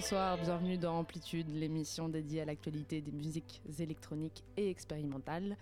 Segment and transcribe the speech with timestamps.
[0.00, 5.56] Bonsoir, bienvenue dans Amplitude, l'émission dédiée à l'actualité des musiques électroniques et expérimentales.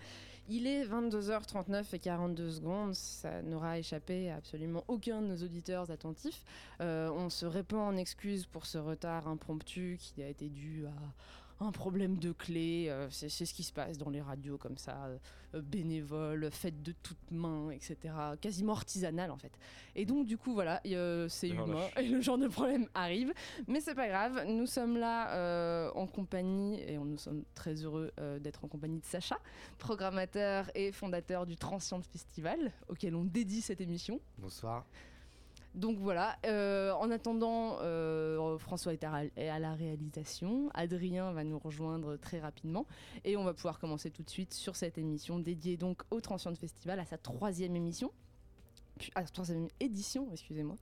[0.47, 5.89] Il est 22h39 et 42 secondes, ça n'aura échappé à absolument aucun de nos auditeurs
[5.89, 6.43] attentifs.
[6.81, 10.93] Euh, on se répand en excuses pour ce retard impromptu qui a été dû à
[11.59, 12.87] un problème de clé.
[12.89, 15.09] euh, c'est ce qui se passe dans les radios comme ça,
[15.53, 18.13] euh, bénévoles, faites de toutes mains, etc.
[18.41, 19.51] Quasiment artisanal en fait.
[19.95, 23.33] Et donc du coup voilà, euh, c'est Oh humain et le genre de problème arrive.
[23.67, 27.73] Mais c'est pas grave, nous sommes là euh, en compagnie et on, nous sommes très
[27.75, 29.37] heureux euh, d'être en compagnie de Sacha,
[29.77, 34.19] programmateur et fondateur du Transient Festival, auquel on dédie cette émission.
[34.37, 34.85] Bonsoir.
[35.77, 42.17] Donc voilà, euh, en attendant, euh, François est à, la réalisation, Adrien va nous rejoindre
[42.17, 42.87] très rapidement
[43.23, 46.55] et on va pouvoir commencer tout de suite sur cette émission dédiée donc au Transient
[46.55, 48.11] Festival, à sa troisième émission,
[49.79, 50.77] édition, excusez-moi.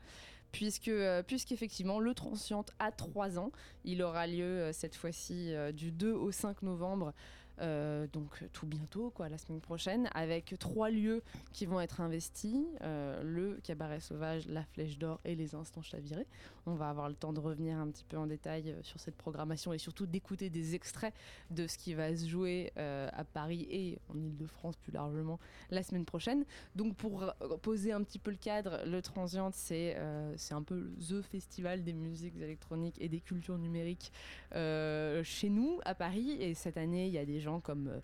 [0.53, 3.51] Puisque, euh, puisqu'effectivement, le Transient a trois ans.
[3.83, 7.13] Il aura lieu euh, cette fois-ci du 2 au 5 novembre,
[7.61, 12.65] euh, donc tout bientôt, quoi, la semaine prochaine, avec trois lieux qui vont être investis
[12.81, 16.27] euh, le cabaret sauvage, la flèche d'or et les instants chavirés.
[16.65, 19.15] On va avoir le temps de revenir un petit peu en détail euh, sur cette
[19.15, 21.13] programmation et surtout d'écouter des extraits
[21.51, 25.39] de ce qui va se jouer à Paris et en Ile-de-France plus largement
[25.69, 26.45] la semaine prochaine.
[26.75, 29.97] Donc pour poser un petit peu le cadre, le Transient c'est
[30.37, 34.11] c'est un peu the festival des musiques électroniques et des cultures numériques
[34.51, 37.99] chez nous à Paris et cette année il y a des comme euh,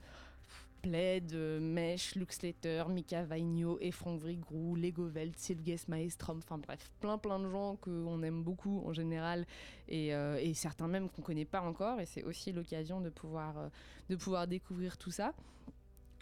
[0.82, 6.90] Plaid, euh, Mesh, Lux Slater, Mika Vainio Franck Vrigrou, Lego Welt, Sylges Maestrom, enfin bref,
[7.00, 9.46] plein plein de gens qu'on aime beaucoup en général
[9.88, 13.58] et, euh, et certains même qu'on connaît pas encore et c'est aussi l'occasion de pouvoir,
[13.58, 13.70] euh,
[14.10, 15.34] de pouvoir découvrir tout ça.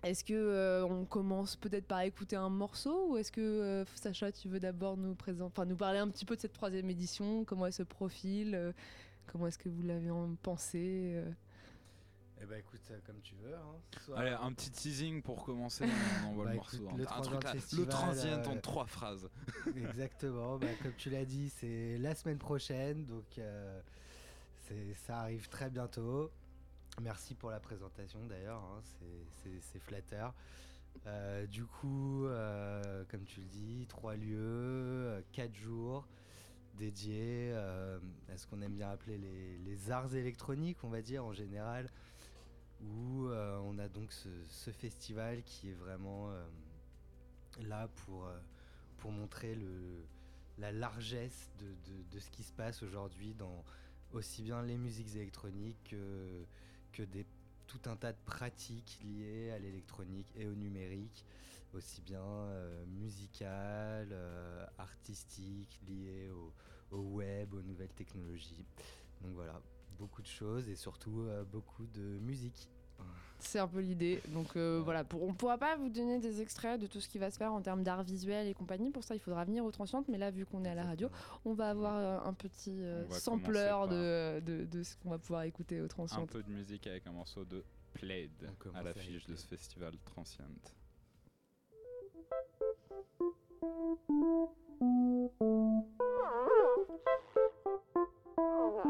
[0.03, 4.31] Est-ce que euh, on commence peut-être par écouter un morceau ou est-ce que euh, Sacha
[4.31, 7.43] tu veux d'abord nous présenter, enfin nous parler un petit peu de cette troisième édition,
[7.43, 8.71] comment elle se profile, euh,
[9.27, 11.31] comment est-ce que vous l'avez en pensé euh?
[12.41, 13.53] Eh ben écoute, euh, comme tu veux.
[13.53, 13.75] Hein.
[14.01, 15.85] Soit- Allez, un petit teasing pour commencer,
[16.23, 16.97] on envoie Bah, le écoute, morceau.
[16.97, 19.29] le un Transient truc là, le transient en euh, trois phrases.
[19.75, 20.57] Exactement.
[20.57, 23.81] bah, comme tu l'as dit, c'est la semaine prochaine, donc euh,
[24.67, 26.31] c'est ça arrive très bientôt.
[27.01, 30.33] Merci pour la présentation d'ailleurs, hein, c'est- flatteur.
[31.07, 36.07] Euh, du coup, euh, comme tu le dis, trois lieux, quatre jours
[36.77, 37.99] dédiés euh,
[38.31, 41.89] à ce qu'on aime bien appeler les, les arts électroniques, on va dire en général,
[42.81, 46.45] où euh, on a donc ce, festival qui est vraiment euh,
[47.61, 48.37] là pour, euh,
[49.11, 49.57] montrer
[50.57, 53.63] la largesse de, ce qui se passe aujourd'hui dans
[54.11, 55.95] aussi bien les musiques électroniques
[56.93, 57.03] que,
[57.67, 61.23] tout un tas de pratiques liées à l'électronique et au numérique,
[61.73, 62.49] aussi bien
[62.87, 64.13] musicales,
[64.77, 66.53] artistiques, liées au,
[66.91, 68.65] au web, aux nouvelles technologies.
[69.21, 69.61] Donc voilà,
[69.99, 72.69] beaucoup de choses et surtout euh, beaucoup de musique.
[73.39, 74.21] C'est un peu l'idée.
[74.27, 77.17] Donc euh, voilà, on ne pourra pas vous donner des extraits de tout ce qui
[77.19, 78.91] va se faire en termes d'art visuel et compagnie.
[78.91, 80.07] Pour ça, il faudra venir au Transciente.
[80.09, 81.09] Mais là, vu qu'on est à la radio,
[81.45, 85.79] on va avoir euh, un petit euh, sampleur de, de, ce qu'on va pouvoir écouter
[85.81, 86.29] au Transciente.
[86.29, 88.31] Un peu de musique avec un morceau de Plaid
[88.75, 90.75] à l'affiche de ce festival Transciente.
[98.39, 98.89] Yeah.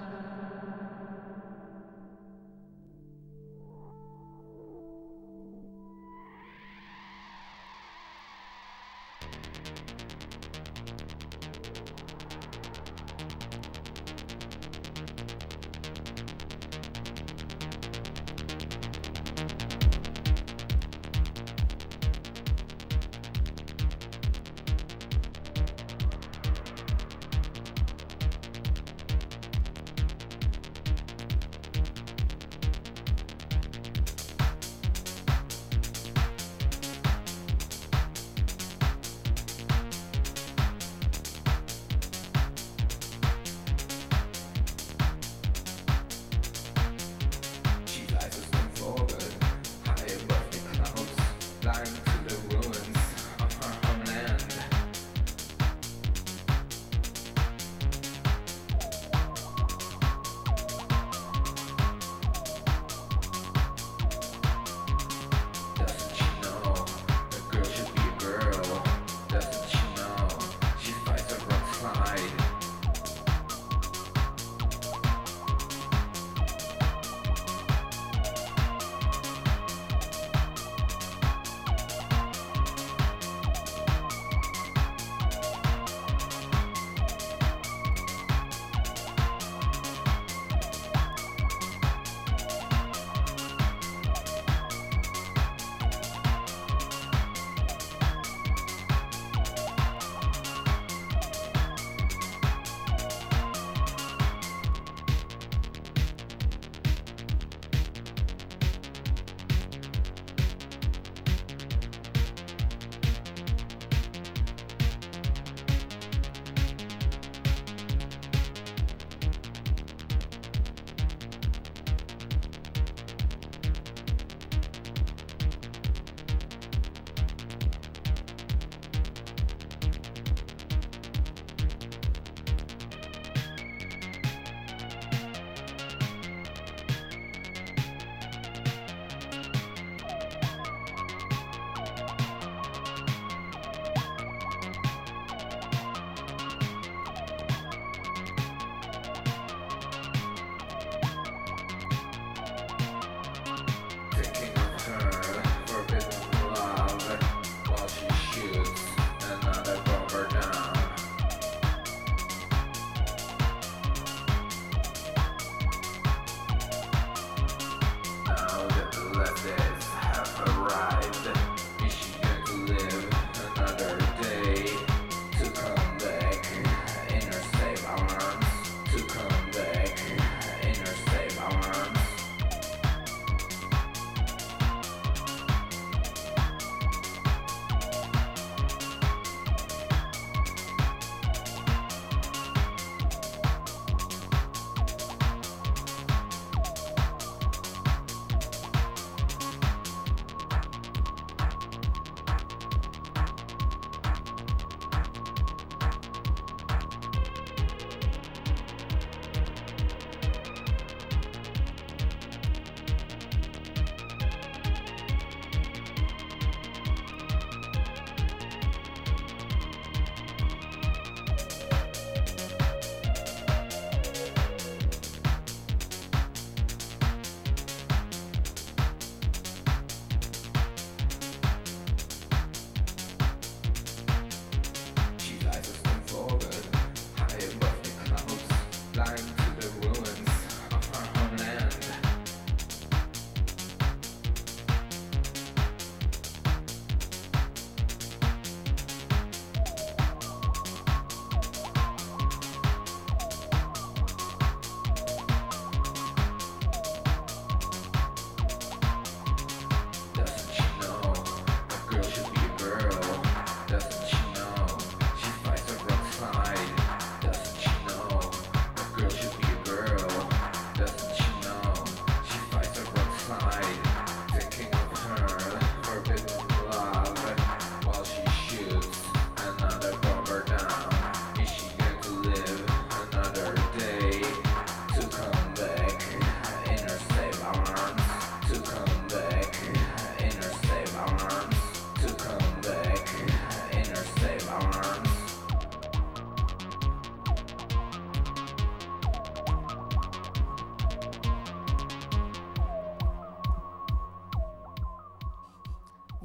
[261.91, 262.20] Real shit.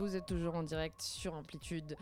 [0.06, 1.96] Vous êtes toujours en direct sur Amplitude.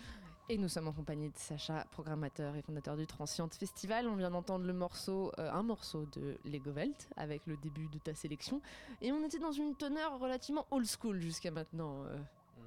[0.50, 4.06] Et nous sommes en compagnie de Sacha, programmateur et fondateur du Transient Festival.
[4.08, 7.96] On vient d'entendre le morceau, euh, un morceau de Lego Welt avec le début de
[7.96, 8.60] ta sélection.
[9.00, 12.04] Et on était dans une teneur relativement old school jusqu'à maintenant.
[12.04, 12.18] euh.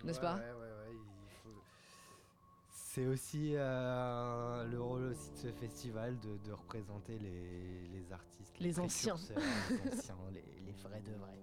[0.04, 0.96] N'est-ce Ouais, pas Ouais, ouais,
[1.44, 1.62] faut-
[2.72, 8.56] C'est aussi euh, le rôle aussi de ce festival de, de représenter les, les artistes,
[8.60, 9.14] Les anciens.
[9.14, 11.38] les anciens, les, vrais de vrais.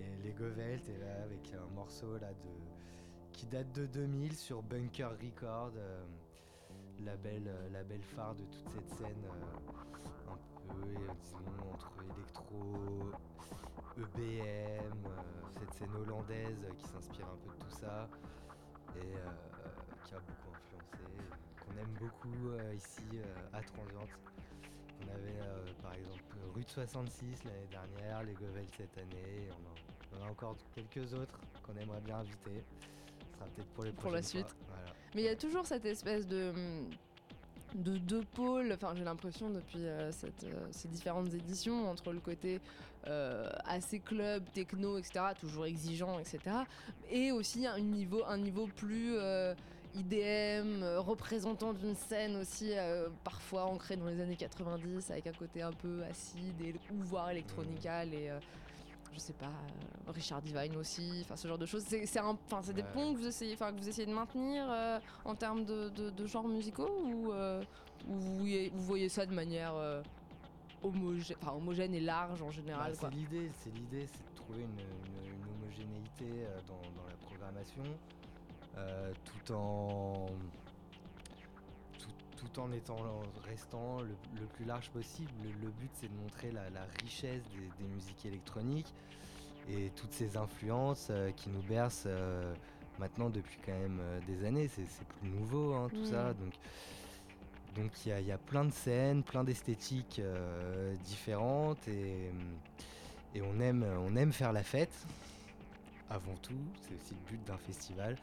[0.00, 2.71] Et Lego Welt est là avec un morceau là de
[3.32, 6.04] qui date de 2000 sur Bunker Record, euh,
[7.04, 13.12] label, euh, label phare de toute cette scène euh, un peu, euh, entre électro,
[13.96, 15.22] EBM, euh,
[15.58, 18.08] cette scène hollandaise qui s'inspire un peu de tout ça
[18.96, 19.14] et
[20.04, 21.06] qui a beaucoup influencé,
[21.60, 23.20] qu'on aime beaucoup ici
[23.52, 24.08] à Transient.
[25.00, 26.22] On avait par exemple
[26.54, 30.30] Rue de 66 l'année dernière, les Govel cette année, et on, en, on en a
[30.30, 32.62] encore quelques autres qu'on aimerait bien inviter.
[33.44, 34.56] Ce sera peut-être pour les Pour la suite.
[34.68, 34.92] Voilà.
[35.14, 36.52] Mais il y a toujours cette espèce de
[37.74, 42.20] de deux pôles, enfin j'ai l'impression depuis euh, cette, euh, ces différentes éditions, entre le
[42.20, 42.60] côté
[43.06, 46.56] euh, assez club, techno, etc., toujours exigeant, etc.,
[47.10, 49.16] et aussi un niveau, un niveau plus
[49.94, 52.72] IDM, représentant d'une scène aussi
[53.24, 57.30] parfois ancrée dans les années 90, avec un côté un peu acide, et, ou voire
[57.30, 58.30] électronical, et
[59.12, 61.84] je sais pas, euh, Richard Divine aussi, enfin ce genre de choses.
[61.86, 64.64] C'est c'est un- enfin, c'est des ponts que vous essayez, que vous essayez de maintenir
[64.70, 67.62] euh, en termes de, de- de genres musicaux ou, euh,
[68.08, 70.02] ou vous, voyez, vous voyez ça de manière euh,
[70.82, 75.34] homogène, et large en général Bah, c'est l'idée, c'est l'idée, c'est de trouver une, une-
[75.34, 77.84] une homogénéité dans, dans la programmation,
[79.24, 80.26] tout en
[82.42, 82.96] tout, en étant
[83.44, 85.30] restant le, le plus large possible.
[85.42, 88.92] Le, le but c'est de montrer la, la richesse des, des musiques électroniques
[89.68, 92.52] et toutes ces influences euh, qui nous bercent euh,
[92.98, 94.68] maintenant depuis quand même euh, des années.
[94.68, 94.82] C'est
[95.20, 96.52] plus nouveau hein, tout ça, donc.
[97.74, 100.20] Donc il y, a- y a plein de scènes, plein d'esthétiques
[101.06, 102.30] différentes et,
[103.34, 104.92] et on, aime, on aime faire la fête
[106.10, 108.18] avant tout, c'est aussi le but d'un festival.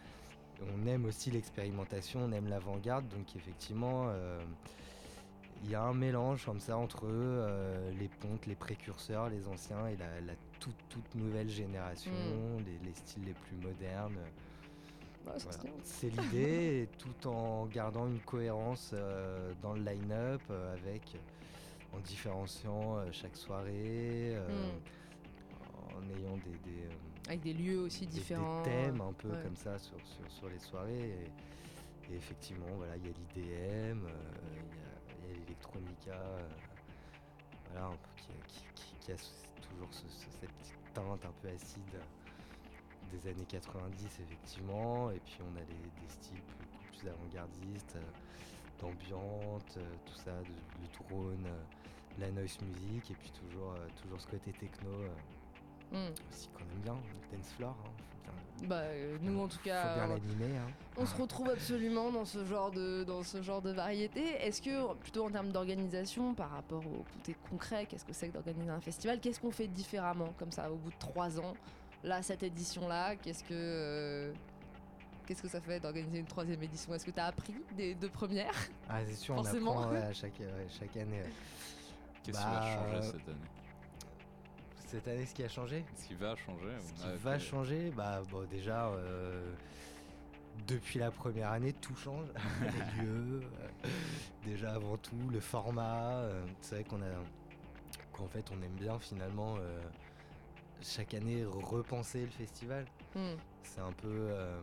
[0.62, 4.39] On aime aussi l'expérimentation, on aime l'avant-garde, donc effectivement euh,
[5.63, 9.88] il y a un mélange comme ça entre euh, les pontes, les précurseurs, les anciens
[9.88, 12.12] et la, la toute, toute nouvelle génération,
[12.66, 14.18] les, les styles les plus modernes.
[15.28, 15.75] Ouais, ça, Voilà.
[15.84, 21.18] c'est l'idée, tout en gardant une cohérence euh, dans le line-up, euh, avec
[21.94, 25.98] en différenciant euh, chaque soirée, Hmm.
[25.98, 26.88] en ayant des, des,
[27.29, 28.63] Avec des lieux aussi des- des différents.
[28.63, 29.42] thèmes un peu ouais.
[29.44, 31.09] comme ça sur, sur, sur les soirées.
[32.09, 34.09] Et, et effectivement, voilà, il y a l'IDM, euh,
[35.27, 36.48] il y a- l'électronica, euh,
[37.72, 39.15] voilà, un peu qui, qui- qui- qui a
[39.61, 42.01] toujours ce- ce- cette petite teinte un peu acide
[43.11, 45.65] des années 90 effectivement et puis on a les-
[46.01, 48.01] des styles plus, plus avant-gardistes euh,
[48.81, 51.63] d'ambiante euh, tout ça de- le drone euh,
[52.20, 54.89] la noise music et puis toujours toujours ce côté techno
[55.94, 56.94] euh, aussi qu'on aime bien
[57.32, 60.08] le dance floor hein, faut bien, Bah, euh, nous en tout faut cas, bien euh,
[60.16, 60.72] l'animer hein.
[60.98, 64.22] on se retrouve absolument dans ce genre de, dans ce genre de variété.
[64.46, 68.34] Est-ce que, plutôt en termes d'organisation, par rapport au côté concret, qu'est-ce que c'est que
[68.34, 69.20] d'organiser un festival?
[69.20, 71.54] Qu'est-ce qu'on fait différemment, comme ça, au bout de trois ans
[72.04, 73.50] Là, cette édition-là, qu'est-ce que.
[73.54, 74.34] euh,
[75.25, 76.92] Qu'est-ce que ça fait d'organiser une troisième édition?
[76.96, 78.52] Est-ce que tu as appris des deux premières?
[78.90, 79.75] Ah c'est sûr Forcément.
[79.75, 81.22] on apprend ouais, à chaque, ouais, chaque année.
[82.24, 83.38] Qu'est-ce qui Bah, va changer euh, cette année?
[84.92, 87.92] Cette année ce qui a changé Ce qui va changer Ce qui va fait- changer,
[87.92, 89.54] bah bon déjà euh,
[90.68, 92.28] depuis la première année tout change,
[92.62, 93.42] les lieux,
[93.86, 93.90] euh,
[94.44, 96.18] déjà avant tout le format.
[96.18, 97.06] euh, c'est vrai qu'on a
[98.14, 99.82] qu'en fait on aime bien finalement euh,
[100.82, 102.86] chaque année repenser le festival.
[103.16, 103.36] Hmm.
[103.64, 104.60] C'est un peu euh,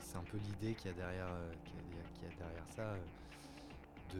[0.00, 2.36] c'est un peu l'idée qu'il y a derrière euh, qu'il y a- qu'il y a
[2.36, 2.98] derrière ça euh,
[4.14, 4.18] de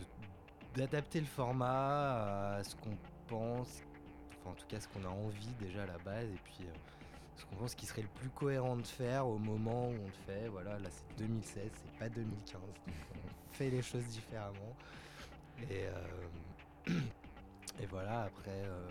[0.00, 2.96] de- d'adapter le format à ce qu'on
[3.28, 3.82] pense
[4.42, 6.72] enfin en tout cas ce qu'on a envie déjà à la base et puis euh,
[7.36, 10.12] ce qu'on pense qui serait le plus cohérent de faire au moment où on le
[10.26, 14.76] fait voilà là c'est 2016 c'est pas 2015 donc on fait les choses différemment
[15.70, 16.92] et euh,
[17.80, 18.88] et voilà après euh,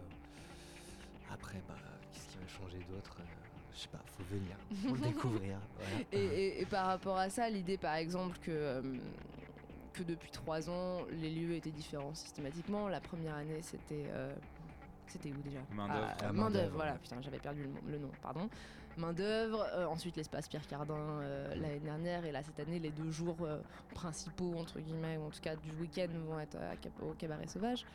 [1.31, 1.75] après bah
[2.11, 3.17] qu'est-ce qui va changer d'autre
[3.73, 4.55] je sais pas faut venir
[4.87, 5.91] faut le découvrir voilà.
[6.11, 8.81] Et, et- et par rapport à ça, l'idée par exemple que, euh,
[9.93, 12.87] que depuis trois ans, les lieux étaient différents systématiquement.
[12.89, 14.05] La première année, c'était.
[15.11, 16.07] C'était où déjà Main d'œuvre.
[16.09, 18.49] Ah, Ah, Main Main d'œuvre, d'œuvre, voilà, putain, j'avais perdu le, nom- le nom, pardon.
[18.97, 22.89] Main d'œuvre, euh, ensuite l'espace Pierre Cardin euh, l'année dernière, et là cette année, les
[22.91, 23.59] deux jours euh,
[23.93, 27.85] principaux, entre guillemets, ou en tout cas du week-end, vont être à au Cabaret Sauvage.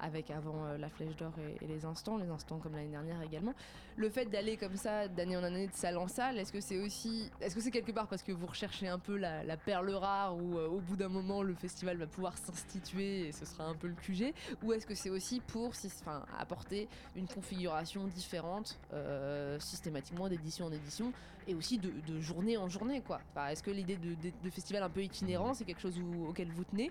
[0.00, 3.20] Avec avant euh, la Flèche d'Or et, et les instants, les instants comme l'année dernière
[3.22, 3.54] également.
[3.96, 6.78] Le fait d'aller comme ça d'année en année, de salle en salle, est-ce que c'est
[6.78, 9.90] aussi, est-ce que c'est quelque part parce que vous recherchez un peu la, la perle
[9.90, 13.64] rare où euh, au bout d'un moment le festival va pouvoir s'instituer et ce sera
[13.64, 18.04] un peu le QG, ou est-ce que c'est aussi pour si- enfin, apporter une configuration
[18.06, 21.12] différente euh, systématiquement d'édition en édition
[21.48, 23.20] et aussi de, de journée en journée quoi?
[23.32, 26.26] Enfin, est-ce que l'idée de, de- de festival un peu itinérant c'est quelque chose où-
[26.26, 26.90] auquel vous tenez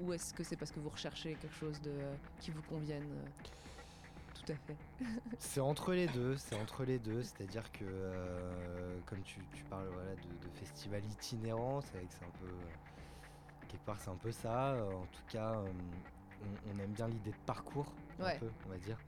[0.00, 1.92] ou est-ce que c'est parce que vous recherchez quelque chose de,
[2.40, 3.26] qui vous convienne euh,
[4.34, 4.76] Tout à fait.
[5.38, 9.88] C'est entre les deux, c'est entre les deux, c'est-à-dire que euh, comme tu, tu parles
[9.92, 14.10] voilà, de, de festival itinérant, c'est vrai que c'est un peu euh, quelque part c'est
[14.10, 14.72] un peu ça.
[14.72, 15.66] euh, en tout cas, euh,
[16.42, 18.34] on, on aime bien l'idée de parcours, Ouais.
[18.34, 18.98] un peu, on va dire,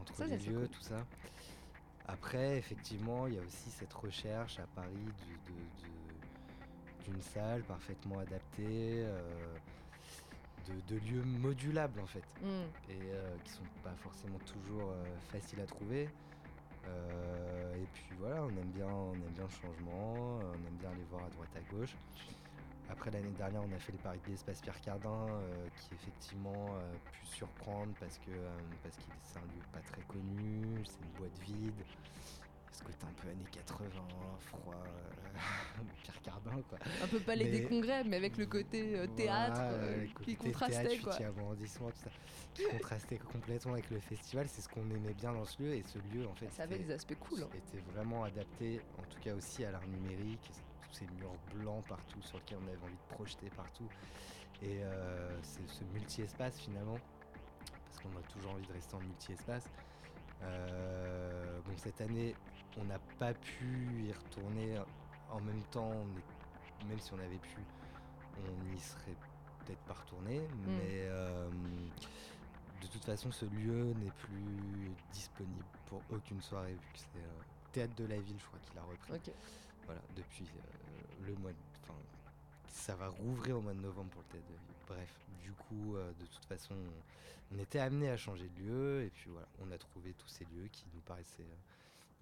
[0.00, 0.68] entre Ça, les lieux, cool.
[0.68, 1.06] tout ça.
[2.06, 7.62] Après, effectivement, il y a aussi cette recherche à Paris du- de- de- d'une salle
[7.62, 9.56] parfaitement adaptée, euh,
[10.66, 12.64] de, de lieux modulables en fait Hmm.
[12.90, 16.08] et euh, qui sont pas forcément toujours euh, faciles à trouver.
[16.88, 20.76] Euh, et puis voilà, on aime bien, on aime bien le changement, euh, on aime
[20.80, 21.94] bien aller voir à droite à gauche.
[22.90, 25.26] Après l'année dernière, on a fait les paris de l'espace Pierre Cardin,
[25.76, 28.32] qui effectivement euh, pu surprendre parce que
[28.82, 31.84] parce que c'est un lieu pas très connu, c'est une boîte vide.
[32.72, 33.90] Ce côté un peu années 80,
[34.40, 35.32] froid, euh,
[36.02, 36.78] Pierre Cardin quoi.
[37.02, 40.12] Un peu palais des Mais- congrès, mais avec le côté euh, théâtre Voilà, euh, qui
[40.14, 41.12] côté contrastait théâtre, quoi.
[41.92, 42.10] tout ça,
[42.54, 44.48] qui contrastait complètement avec le festival.
[44.48, 46.50] C'est ce qu'on aimait bien dans ce lieu et ce lieu en fait.
[46.50, 47.42] Ça avait des aspects cool.
[47.42, 47.48] hein.
[47.54, 50.50] était vraiment adapté, en tout cas aussi à l'art numérique,
[50.82, 53.88] tous ces murs blancs partout sur lesquels on avait envie de projeter partout.
[54.62, 56.96] Et euh, c'est ce multi-espace finalement,
[57.84, 59.64] parce qu'on a toujours envie de rester en multi-espace.
[60.44, 62.34] Euh, bon, cette année,
[62.78, 64.76] on n'a pas pu y retourner
[65.30, 67.56] en même temps, on est- même si on avait pu,
[68.38, 69.14] on n'y serait
[69.64, 71.48] peut-être pas retourné, mais euh,
[72.80, 77.42] de toute façon, ce lieu n'est plus disponible pour aucune soirée, vu que c'est euh,
[77.72, 79.12] Théâtre de la Ville, je crois qu'il a repris.
[79.86, 81.50] Voilà, depuis euh, le mois.
[81.52, 81.94] de- Enfin,
[82.68, 84.74] ça va rouvrir au mois de novembre pour le Théâtre de la Ville.
[84.88, 86.74] Bref, du coup, de toute façon,
[87.54, 90.44] on était amené à changer de lieu, et puis voilà, on a trouvé tous ces
[90.46, 91.46] lieux qui nous paraissaient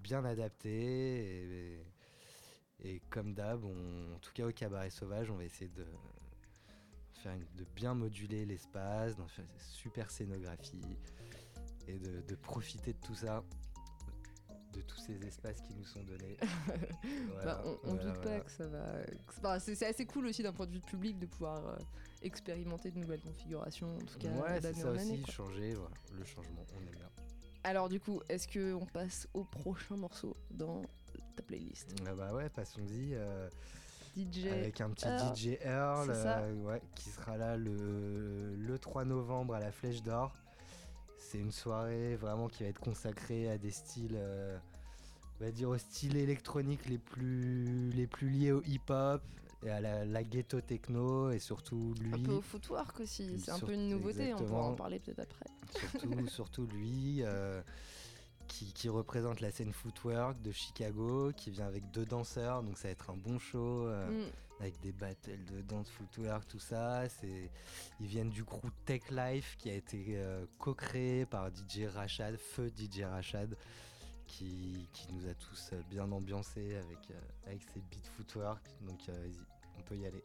[0.03, 1.79] bien adaptés.
[1.79, 1.85] Et,
[2.83, 5.87] et comme d'hab, en tout cas au Cabaret Sauvage, on va essayer de
[7.23, 10.81] faire une- de bien moduler l'espace, d'en faire une super scénographie
[11.87, 13.45] et de, de profiter de tout ça,
[14.73, 16.37] de tous ces espaces qui nous sont donnés.
[17.33, 18.39] Voilà, Bah, on, on voilà, doute voilà.
[18.39, 18.93] pas que ça va.
[19.43, 21.77] bah, c'est assez cool aussi d'un point de vue public de pouvoir euh,
[22.23, 25.01] expérimenter de nouvelles configurations, en tout cas Ouais, c'est ça année.
[25.21, 25.75] aussi, changer,
[26.13, 27.11] le changement, on aime bien.
[27.64, 30.83] Alors du coup, est-ce que on passe au prochain morceau dans
[31.37, 33.14] ta playlist Ah bah ouais, passons-y.
[33.14, 33.49] euh,
[34.16, 34.46] DJ.
[34.46, 39.55] avec un petit Earl, DJ Earl euh, ouais, qui sera là le, le 3 novembre
[39.55, 40.33] à la Flèche d'Or.
[41.18, 44.59] C'est une soirée vraiment qui va être consacrée à des styles, euh,
[45.40, 49.23] on va dire aux styles électroniques les plus, les plus liés au hip-hop
[49.62, 52.14] et à la, la ghetto techno et surtout lui.
[52.14, 55.20] Un peu au footwork aussi, c'est un peu une nouveauté, on pourra en parler peut-être
[55.20, 55.46] après.
[55.78, 57.62] Surtout, surtout lui, euh,
[58.48, 62.88] qui, qui représente la scène footwork de Chicago, qui vient avec deux danseurs, donc ça
[62.88, 64.30] va être un bon show, euh, Mm.
[64.61, 67.09] avec des battles de danse footwork, tout ça.
[67.09, 67.50] C'est,
[68.00, 72.70] ils viennent du crew Tech Life, qui a été euh, co-créé par DJ Rachad, feu
[72.76, 73.56] DJ Rachad,
[74.26, 76.98] qui, qui nous a tous euh, bien ambiancés avec,
[77.46, 78.62] avec ses beats footwork.
[78.83, 79.40] Donc vas-y,
[79.78, 80.24] on peut y aller.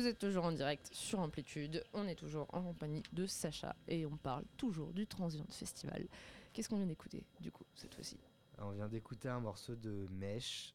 [0.00, 1.84] Vous êtes toujours en direct sur Amplitude.
[1.92, 6.08] On est toujours en compagnie de Sacha et on parle toujours du Transient Festival.
[6.54, 8.16] Qu'est-ce qu'on vient d'écouter du coup cette fois-ci?
[8.56, 10.74] On vient d'écouter un morceau de Mesh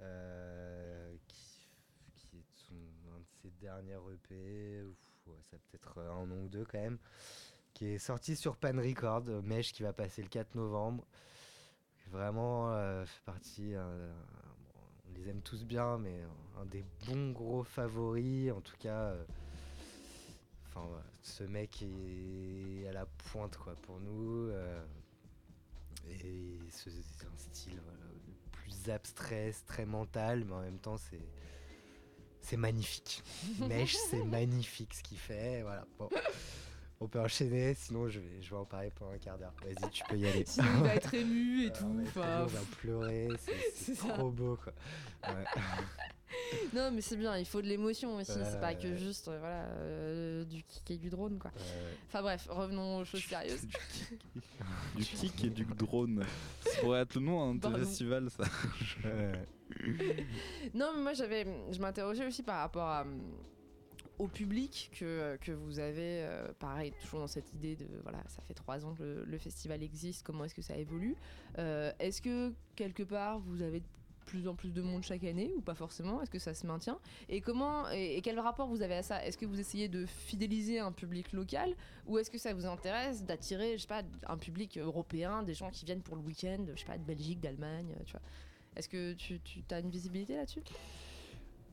[0.00, 1.68] euh, qui,
[2.38, 2.72] est
[3.14, 4.86] un de ses derniers EP,
[5.50, 6.98] ça peut-être un an ou deux quand même,
[7.74, 11.06] qui est sorti sur Pan Record, Mesh qui va passer le 4 novembre.
[12.06, 14.10] Vraiment euh, fait partie, euh,
[15.16, 16.20] les aime tous bien, mais
[16.60, 19.10] un des bons gros favoris, en tout cas.
[19.10, 19.24] euh,
[20.68, 24.48] Enfin, voilà, ce mec est à la pointe quoi pour nous.
[24.50, 24.84] euh,
[26.08, 27.98] et ce- c'est un style voilà,
[28.52, 31.26] plus abstrait, très mental, mais en même temps c'est
[32.40, 33.24] c'est magnifique.
[33.60, 35.62] Mesh, c'est magnifique ce qu'il fait.
[35.62, 35.84] Voilà.
[35.98, 36.08] Bon.
[36.98, 39.52] On peut enchaîner, sinon je vais, je vais en parler pendant un quart d'heure.
[39.62, 40.44] Vas-y, tu peux y aller.
[40.46, 41.84] Sinon, il va être ému et Ah, tout.
[41.84, 43.28] on va ému, on va pleurer,
[43.74, 44.08] c'est- ça.
[44.14, 44.72] trop beau quoi.
[45.28, 45.44] Ouais.
[46.74, 48.32] Non, mais c'est bien, il faut de l'émotion aussi.
[48.32, 51.50] c'est pas que juste euh, voilà, euh, du kick et du drone, quoi.
[51.56, 53.62] Euh, Enfin bref, revenons aux choses sérieuses.
[54.96, 56.24] Du kick et du drone.
[56.60, 57.78] Ça pourrait être le nom hein, de Pardon.
[57.78, 58.44] festival, ça.
[60.74, 63.04] Non, mais moi j'avais, je m'interrogeais aussi par rapport à,
[64.18, 68.42] au public que, que vous avez, euh, pareil, toujours dans cette idée de, voilà, ça
[68.42, 71.16] fait trois ans que le, festival existe, comment est-ce que ça évolue
[71.58, 73.86] Euh, Est-ce que quelque part vous avez de
[74.24, 76.20] plus en plus de monde chaque année ou pas forcément?
[76.22, 76.98] Est-ce que ça se maintient?
[77.28, 79.24] Et comment et quel rapport vous avez à ça?
[79.24, 81.74] Est-ce que vous essayez de fidéliser un public local
[82.06, 85.70] ou est-ce que ça vous intéresse d'attirer, je sais pas, un public européen, des gens
[85.70, 88.22] qui viennent pour le week-end, je sais pas, de Belgique, d'Allemagne, tu vois?
[88.74, 90.62] Est-ce que tu, tu as une visibilité là-dessus?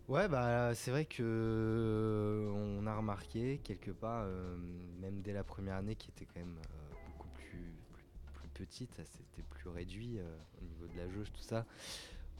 [0.09, 4.55] Ouais, bah c'est vrai que euh, on a remarqué quelque part, euh,
[4.99, 8.93] même dès la première année qui était quand même euh, beaucoup plus, plus, plus petite,
[8.95, 10.19] ça c'était plus réduit
[10.61, 11.65] au niveau de la jauge, tout ça.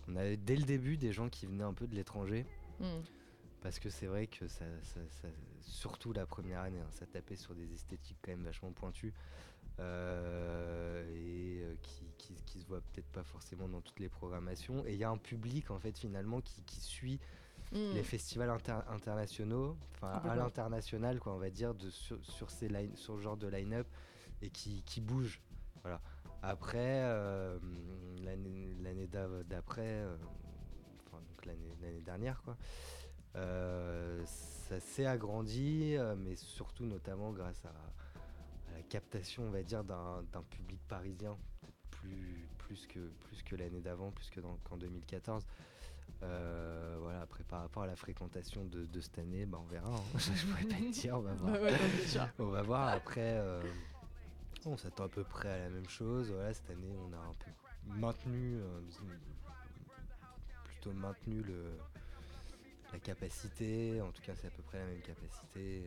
[0.10, 2.45] On avait dès le début des gens qui venaient un peu de l'étranger,
[2.80, 3.02] Hmm.
[3.62, 5.28] parce que c'est vrai que ça, ça- ça-
[5.62, 9.13] surtout la première année, hein, ça tapait sur des esthétiques quand même vachement pointues
[9.80, 14.86] et qui, qui, qui se voient peut-être pas forcément dans toutes les programmations.
[14.86, 17.19] Et il y a un public en fait finalement qui, qui suit
[17.74, 17.94] Hmm.
[17.96, 22.70] les festivals inter- internationaux, enfin à l'international quoi, on va dire, de, sur, sur, ces
[22.70, 23.88] line, sur ce genre de line-up
[24.44, 25.42] et qui, qui bouge.
[25.82, 26.00] Voilà.
[26.44, 27.58] Après, euh,
[28.22, 29.08] l'année
[29.50, 30.16] d'après, euh,
[31.08, 32.58] enfin l'année dernière quoi,
[33.38, 39.84] euh, ça s'est agrandi, mais surtout notamment grâce à, à la captation, on va dire,
[39.84, 41.38] d'un public parisien,
[41.90, 45.44] plus, plus que, plus que l'année d'avant, plus que qu'en 2014.
[46.24, 49.90] Euh, voilà, après par rapport à la fréquentation de, de cette année, bah, on verra.
[49.90, 50.02] hein.
[50.18, 51.56] Je pourrais pas te dire, on va voir.
[52.40, 53.34] On va voir après.
[53.38, 53.62] euh,
[54.66, 56.32] on s'attend à peu près à la même chose.
[56.32, 57.52] Voilà, cette année, on a un peu
[58.00, 58.80] maintenu, euh,
[60.64, 61.78] plutôt maintenu le,
[62.94, 64.02] la capacité.
[64.02, 65.84] En tout cas, c'est à peu près la même capacité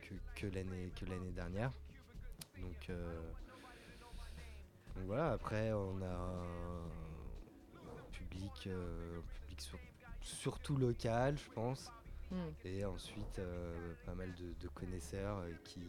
[0.00, 1.70] que, que l'année que l'année dernière.
[2.60, 2.88] Donc,
[4.96, 5.30] donc voilà.
[5.32, 6.42] Après, on a
[8.32, 9.78] public, euh, public sur-
[10.22, 11.90] surtout local, je pense.
[12.30, 12.48] Hmm.
[12.64, 15.80] Et ensuite, euh, pas mal de, de connaisseurs euh, qui,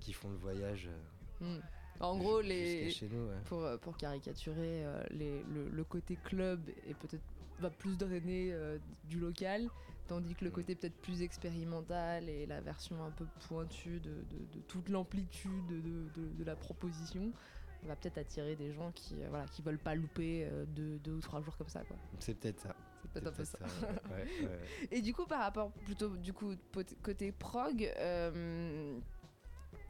[0.00, 0.88] qui font le voyage
[1.40, 1.58] Hmm.
[2.00, 3.28] En gros, les, jusqu'à chez nous.
[3.28, 3.40] ouais.
[3.46, 7.22] pour, pour caricaturer, euh, les, le, le côté club est peut-être
[7.58, 9.68] va plus drainer euh, du local,
[10.08, 10.54] tandis que le Mm.
[10.54, 15.66] côté peut-être plus expérimental et la version un peu pointue de, de- de toute l'amplitude
[15.66, 15.80] de,
[16.14, 17.32] de- de la proposition
[17.88, 21.12] va peut-être attirer des gens qui euh, voilà qui veulent pas louper euh, deux, deux
[21.14, 21.96] ou trois jours comme ça quoi.
[22.20, 22.74] C'est peut-être ça.
[23.02, 23.58] C'est peut-être un peu C'est ça.
[23.58, 24.58] peut-être ouais, ouais, ouais.
[24.90, 26.54] Et du coup, par rapport plutôt du coup
[27.02, 28.98] côté prog, euh,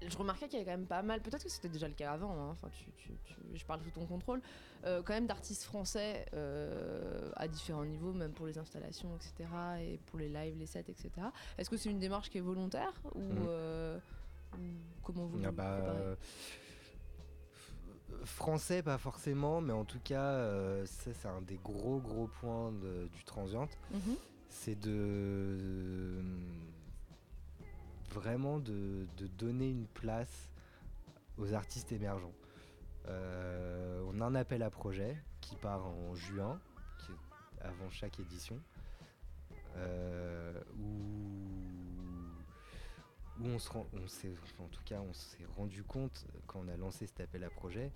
[0.05, 1.20] je remarquais qu'il y avait quand même pas mal.
[1.20, 2.32] Peut-être que c'était déjà le cas avant.
[2.32, 4.40] hein, Enfin, tu, tu- tu- je parle sous ton contrôle.
[4.84, 9.49] euh, quand même d'artistes français euh, à différents niveaux, même pour les installations, etc.
[9.80, 11.11] Et pour les lives, les sets, etc.
[11.59, 13.99] Est-ce que c'est une démarche qui est volontaire ou, euh,
[14.55, 14.59] ou
[15.05, 16.16] comment vous Ah bah,
[18.25, 22.73] Français, pas forcément, mais en tout cas, euh, ça, c'est un des gros, gros points
[22.73, 23.69] de- du transient.
[23.93, 24.17] Mhm.
[24.55, 26.23] c'est de
[28.11, 30.51] vraiment de, de donner une place
[31.39, 32.35] aux artistes émergents.
[33.09, 36.61] Euh, on a un appel à projet qui part en juin,
[36.99, 38.59] qui est avant chaque édition,
[39.77, 41.72] euh, où,
[43.43, 46.61] où on se rend, on s'est, enfin, en tout cas, on s'est rendu compte quand
[46.64, 47.90] on a lancé cet appel à projet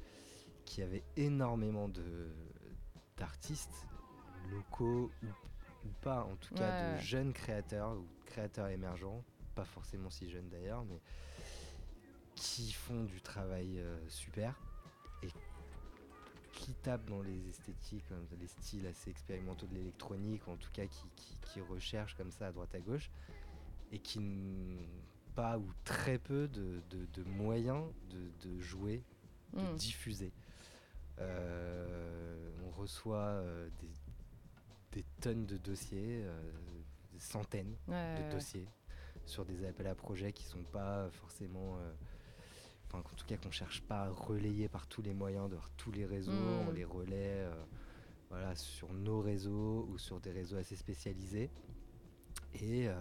[0.64, 2.28] qu'il y avait énormément de
[3.16, 3.86] d'artistes
[4.50, 5.26] locaux ou,
[5.86, 9.24] ou pas, en tout cas Ouais, de jeunes créateurs ou créateurs émergents,
[9.54, 11.00] pas forcément si jeunes d'ailleurs, mais
[12.34, 14.60] qui font du travail euh, super
[15.22, 15.28] et
[16.52, 18.04] qui tape dans les esthétiques,
[18.38, 22.48] les styles assez expérimentaux de l'électronique, en tout cas qui, qui, qui recherchent comme ça
[22.48, 23.10] à droite à gauche,
[23.92, 24.20] et qui
[25.36, 29.04] pas ou très peu de, de- de moyens de, de jouer,
[29.52, 29.76] de Mm.
[29.76, 30.32] diffuser.
[31.20, 33.88] Euh, on reçoit euh, des,
[34.92, 36.40] des tonnes de dossiers, euh,
[37.12, 38.66] des centaines Ouais, de dossiers
[39.24, 41.78] sur des appels à projets qui sont pas forcément
[42.86, 45.90] enfin en tout cas qu'on cherche pas à relayer par tous les moyens de tous
[45.90, 46.68] les réseaux Mm.
[46.68, 47.64] on les relaie euh,
[48.30, 51.50] voilà sur nos réseaux ou sur des réseaux assez spécialisés
[52.54, 52.94] et euh,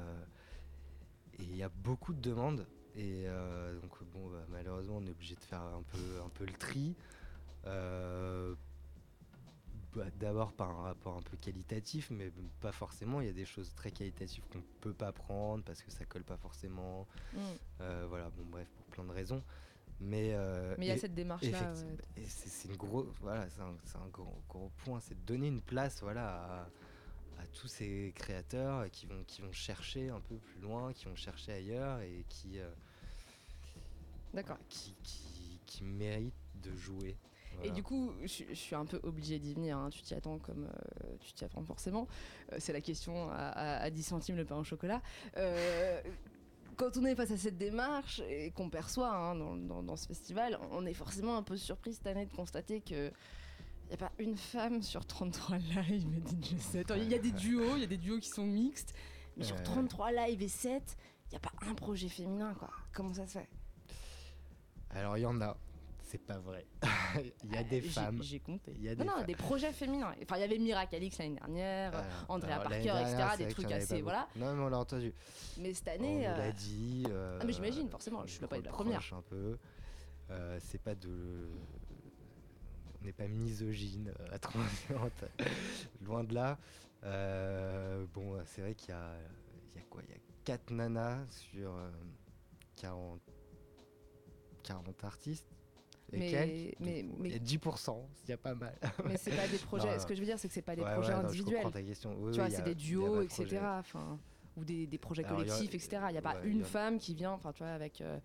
[1.39, 2.65] et il y a beaucoup de demandes
[2.95, 6.45] et euh, donc bon bah, malheureusement on est obligé de faire un peu un peu
[6.45, 6.95] le tri
[7.67, 8.53] Euh,
[9.95, 13.21] bah, d'abord par un rapport un peu qualitatif, mais pas forcément.
[13.21, 16.23] Il y a des choses très qualitatives qu'on peut pas prendre parce que ça colle
[16.23, 17.07] pas forcément.
[17.33, 17.37] Mm.
[17.81, 19.41] Euh, voilà, bon bref, pour plein de raisons.
[20.01, 21.71] Mais euh, il y a et- cette démarche-là.
[21.73, 22.23] ouais.
[22.27, 23.73] c'est une gros, voilà, c'est un,
[24.03, 26.67] un gros, gros point, c'est de donner une place, voilà,
[27.55, 31.53] tous ces créateurs qui vont, qui vont chercher un peu plus loin, qui vont chercher
[31.53, 32.69] ailleurs et qui, euh,
[34.33, 34.57] D'accord.
[34.69, 37.17] qui, qui, qui méritent de jouer.
[37.63, 39.77] Et du coup, je, je suis un peu obligée d'y venir.
[39.77, 39.89] hein.
[39.89, 42.05] Tu t'y attends comme euh, tu t'y attends forcément.
[42.51, 45.01] Euh, c'est la question à, à- à 10 centimes le pain au chocolat.
[46.75, 50.07] Quand on est face à cette démarche et qu'on perçoit hein, dans, dans- dans ce
[50.07, 53.11] festival, on est forcément un peu surpris cette année de constater que.
[53.85, 56.93] Il n'y a pas une femme sur 33 lives et DJ 7.
[56.97, 58.93] Il y a des duos, il y a des duos qui sont mixtes,
[59.37, 59.63] mais sur Ouais.
[59.63, 62.69] 33 lives et 7, il n'y a pas un projet féminin, quoi.
[62.93, 63.49] Comment ça se fait?
[64.89, 65.55] Alors il y en a,
[66.03, 66.65] c'est pas vrai.
[67.43, 68.21] Il y a des femmes.
[68.21, 68.73] J'ai compté.
[68.75, 69.25] Il y a non, des non, femmes.
[69.25, 70.13] des projets féminins.
[70.23, 72.07] Enfin, il y avait Miracalix l'année dernière, Voilà.
[72.29, 74.27] Andrea Alors, Parker, dernière, etc., des trucs assez- voilà.
[74.35, 75.13] Non, mais on l'a entendu.
[75.57, 76.17] mais cette On année.
[76.19, 77.03] nous euh, l'a dit.
[77.09, 79.13] euh, Ah, mais j'imagine, forcément, je on dois pas la première.
[79.13, 79.57] un peu.
[80.31, 81.49] Euh, c'est pas de.
[83.05, 84.63] N'est pas misogyne euh, à 30
[86.01, 86.57] Loin de là.
[87.03, 89.11] Euh, bon, c'est vrai qu'il y a,
[89.73, 90.01] il y a quoi?
[90.07, 91.91] Il y a 4 nanas sur euh,
[92.77, 93.21] 40,
[94.63, 95.45] 40 artistes.
[96.11, 96.79] Et Mais- quelques.
[96.79, 98.75] mais- Donc, mais- Il y a 10%, il y a pas mal.
[99.05, 99.93] mais c'est pas des projets.
[99.93, 101.27] Non, Ce que je veux dire, c'est que c'est pas des Ouais, projets ouais, non,
[101.27, 101.71] individuels.
[101.71, 102.15] ta question.
[102.17, 103.59] Oui, tu vois, c'est des duos, etc.
[103.61, 104.17] Enfin,
[104.57, 106.05] ou des, des projets Alors, y a- collectifs, etc.
[106.09, 108.17] Il n'y a pas ouais, une a- femme qui vient, enfin, tu vois, avec euh,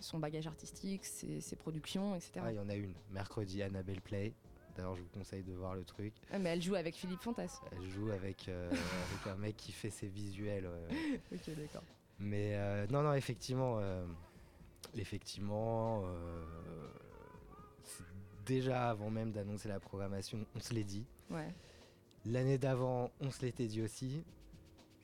[0.00, 2.40] son bagage artistique, ses, ses productions, etc.
[2.42, 2.94] Ah, il y en a une.
[3.10, 4.32] Mercredi, Annabelle Play.
[4.76, 6.14] D'ailleurs, je vous conseille de voir le truc.
[6.30, 7.60] Ah, mais elle joue avec Philippe Fantas.
[7.72, 10.66] Elle joue avec, euh, avec un mec qui fait ses visuels.
[10.66, 11.20] ouais.
[11.32, 11.82] ok, d'accord.
[12.20, 14.04] Mais euh, non, non, effectivement, euh,
[14.96, 16.44] effectivement, euh,
[18.44, 21.06] déjà avant même d'annoncer la programmation, on se l'est dit.
[21.30, 21.54] Ouais.
[22.24, 24.24] L'année d'avant, on se l'était dit aussi.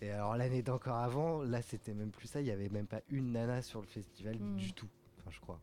[0.04, 2.42] Et alors l'année d'encore avant, là, c'était même plus ça.
[2.42, 4.56] Il y avait même pas une nana sur le festival Hmm.
[4.56, 4.88] du tout.
[5.18, 5.58] Enfin, je crois.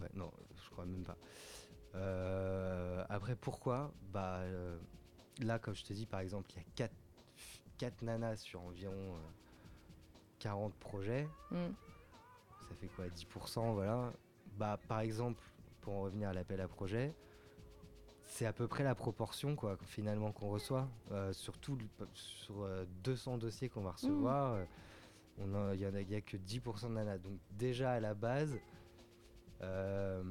[0.00, 0.30] Ouais, non,
[0.64, 1.16] je crois même pas.
[1.96, 3.92] Euh, après, pourquoi?
[4.12, 4.78] Bah euh,
[5.40, 6.94] là, comme je te dis, par exemple, il y a 4
[7.78, 9.18] quatre nanas sur environ euh,
[10.38, 11.28] 40 projets.
[11.50, 11.66] Mm.
[12.68, 13.08] Ça fait quoi?
[13.08, 14.12] 10% voilà.
[14.56, 15.42] Bah par exemple,
[15.80, 17.12] pour en revenir à l'appel à projet,
[18.28, 20.86] c'est à peu près la proportion quoi finalement qu'on reçoit.
[21.10, 24.64] Euh, sur tout le- sur euh, 200 dossiers qu'on va recevoir, euh,
[25.38, 27.18] on a- il y en a, il y a que 10% de nanas.
[27.18, 28.56] Donc déjà à la base,
[29.62, 30.22] euh,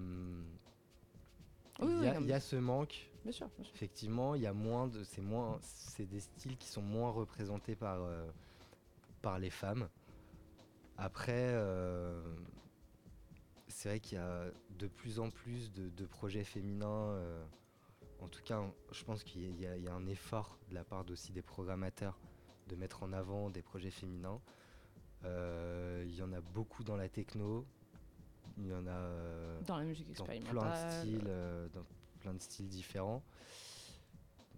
[1.80, 3.74] il oui, y, a- y ce manque Bien sûr, bien sûr.
[3.76, 7.76] effectivement, il y a moins de, c'est moins, c'est des styles qui sont moins représentés
[7.76, 8.26] par euh,
[9.22, 9.90] par les femmes.
[10.98, 12.22] Après, euh,
[13.68, 14.46] c'est vrai qu'il y a
[14.80, 17.18] de plus en plus de, de projets féminins.
[18.20, 18.62] En tout cas,
[18.92, 22.20] je pense qu'il y, a- y un effort de la part aussi des programmateurs
[22.68, 24.42] de mettre en avant des projets féminins.
[25.24, 27.66] Euh, Il y en a beaucoup dans la techno.
[28.58, 31.84] Il y en a euh, Dans la musique dans plein de styles, euh, dans
[32.20, 33.24] plein de styles différents.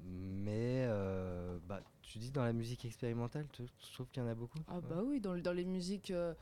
[0.02, 4.30] Mais euh, bah, tu dis dans la musique expérimentale, tu, tu trouves qu'il y en
[4.30, 4.60] a beaucoup?
[4.68, 4.82] Ah Ouais.
[4.90, 6.34] bah oui, dans, le- dans les musiques euh,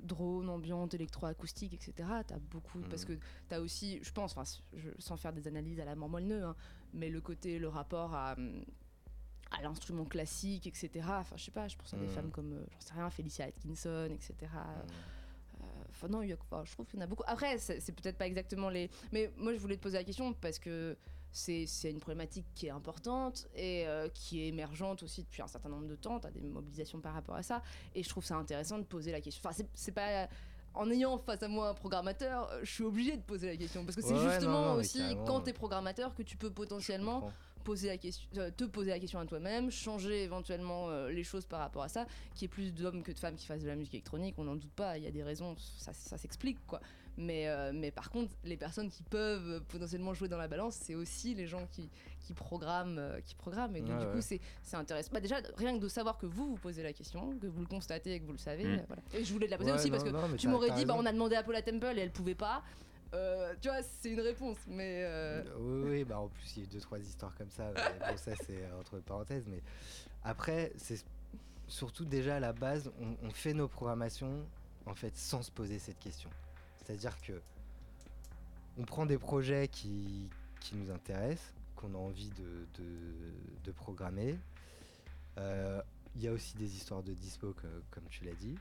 [0.00, 2.08] drone, ambiantes, électroacoustiques, etc.
[2.26, 3.16] T'as beaucoup parce Mhm.
[3.18, 4.44] que t'as aussi, je pense, enfin,
[4.74, 6.54] je- sans faire des analyses à la mort moelle hein,
[6.92, 8.36] mais le côté, le rapport à,
[9.50, 10.90] à l'instrument classique, etc.
[11.20, 12.12] Enfin, je sais pas, je pense à des Mhm.
[12.12, 14.34] femmes comme, euh, j'en sais rien, Felicia Atkinson, etc.
[14.42, 14.56] Mm.
[15.62, 17.22] Euh, Enfin non, il y a- enfin, je trouve qu'il y en a beaucoup.
[17.26, 18.90] Après, c'est peut-être pas exactement les.
[19.12, 20.94] Mais moi, je voulais te poser la question parce que
[21.36, 25.68] c'est une problématique qui est importante et euh, qui est émergente aussi depuis un certain
[25.68, 26.18] nombre de temps.
[26.18, 27.62] Tu as des mobilisations par rapport à ça.
[27.94, 29.42] Et je trouve ça intéressant de poser la question.
[29.44, 30.28] Enfin, c'est- pas.
[30.74, 33.84] En ayant face à moi un programmateur, euh, je suis obligée de poser la question.
[33.84, 36.36] Parce que c'est Ouais, justement non, non, mais aussi quand tu es programmateur que tu
[36.36, 37.30] peux potentiellement
[37.64, 41.46] poser la question, euh, te poser la question à toi-même, changer éventuellement euh, les choses
[41.46, 43.66] par rapport à ça, qu'il y ait plus d'hommes que de femmes qui fassent de
[43.68, 46.58] la musique électronique, on n'en doute pas, il y a des raisons, ça, ça s'explique
[46.66, 46.80] quoi.
[47.18, 50.94] Mais, euh, mais par contre, les personnes qui peuvent potentiellement jouer dans la balance, c'est
[50.94, 51.88] aussi les gens qui,
[52.20, 53.74] qui programment, euh, qui programment.
[53.76, 54.20] Et donc, Ouais, du coup, ouais.
[54.20, 55.10] c'est c'est intéressant.
[55.12, 57.66] Bah, déjà, rien que de savoir que vous vous posez la question, que vous le
[57.66, 58.64] constatez et que vous le savez.
[58.64, 58.84] Mm.
[58.86, 59.02] voilà.
[59.14, 60.94] Et je voulais te la poser Ouais, aussi parce que non, tu m'aurais dit, bah,
[60.98, 62.62] on a demandé à Paula Temple et elle pouvait pas.
[63.14, 65.04] Euh, tu vois, c'est une réponse, mais.
[65.06, 67.70] euh, Oui, oui, bah en plus il y a eu deux trois histoires comme ça.
[67.72, 69.44] bon, ça c'est entre parenthèses.
[69.48, 69.62] Mais
[70.24, 71.02] après, c'est
[71.68, 74.44] surtout déjà à la base, on, on fait nos programmations
[74.86, 76.28] en fait sans se poser cette question.
[76.86, 77.40] C'est-à-dire que
[78.78, 80.28] on prend des projets qui,
[80.60, 84.36] qui nous intéressent, qu'on a envie de, de- de programmer.
[85.38, 85.80] Euh,
[86.14, 88.56] Il y a aussi des histoires de dispo, que- comme tu l'as dit.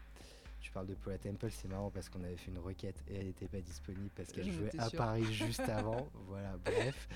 [0.59, 3.27] Tu parles de Paula Temple, c'est marrant parce qu'on avait fait une requête et elle
[3.27, 4.89] n'était pas disponible parce qu'elle jouait à.
[4.89, 6.09] Paris juste avant.
[6.27, 7.07] Voilà, bref.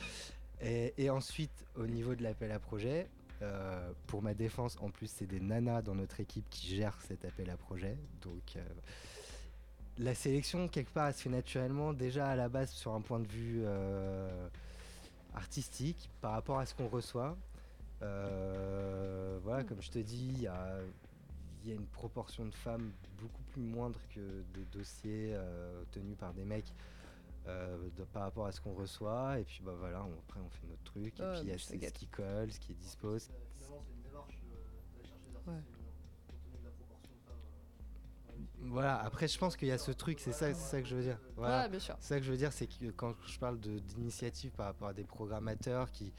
[0.61, 3.07] Et, et ensuite, au niveau de l'appel à projet,
[3.41, 7.25] euh, pour ma défense, en plus, c'est des nanas dans notre équipe qui gèrent cet
[7.25, 7.97] appel à projet.
[8.21, 8.63] Donc, euh,
[9.99, 13.19] la sélection, quelque part, elle se fait naturellement, déjà à la base, sur un point
[13.19, 14.47] de vue euh,
[15.35, 17.37] artistique, par rapport à ce qu'on reçoit.
[18.01, 20.77] Euh, voilà, comme je te dis, il y a,
[21.63, 22.91] il y a une proportion de femmes
[23.21, 26.73] beaucoup plus moindre que des dossiers euh, tenus par des mecs.
[27.47, 29.39] euh, de- par rapport à ce qu'on reçoit.
[29.39, 31.05] Et puis bah voilà on- après on fait notre truc.
[31.19, 34.35] Et puis il y a ce, qui colle ce qui est dispo c'est une démarche
[34.43, 34.49] de-
[34.93, 35.55] d'aller chercher des Ouais.
[35.55, 35.89] artistes féminins,
[36.27, 38.48] compte tenu de la proportion de femmes euh, dans l'équipe.
[38.61, 40.95] Voilà après je pense qu'il y a ce truc c'est ça c'est ça que je
[40.95, 41.95] veux dire voilà Ouais, bien sûr.
[41.99, 44.93] C'est ça que je veux dire, c'est que quand je parle d'initiative par rapport à
[44.93, 46.11] des programmateurs qui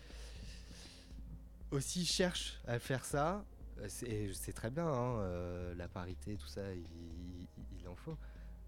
[1.70, 3.45] aussi cherchent à faire ça,
[3.78, 7.49] euh, c'est très bien, hein, euh, la parité, tout ça, il, il-
[7.80, 8.16] il en faut.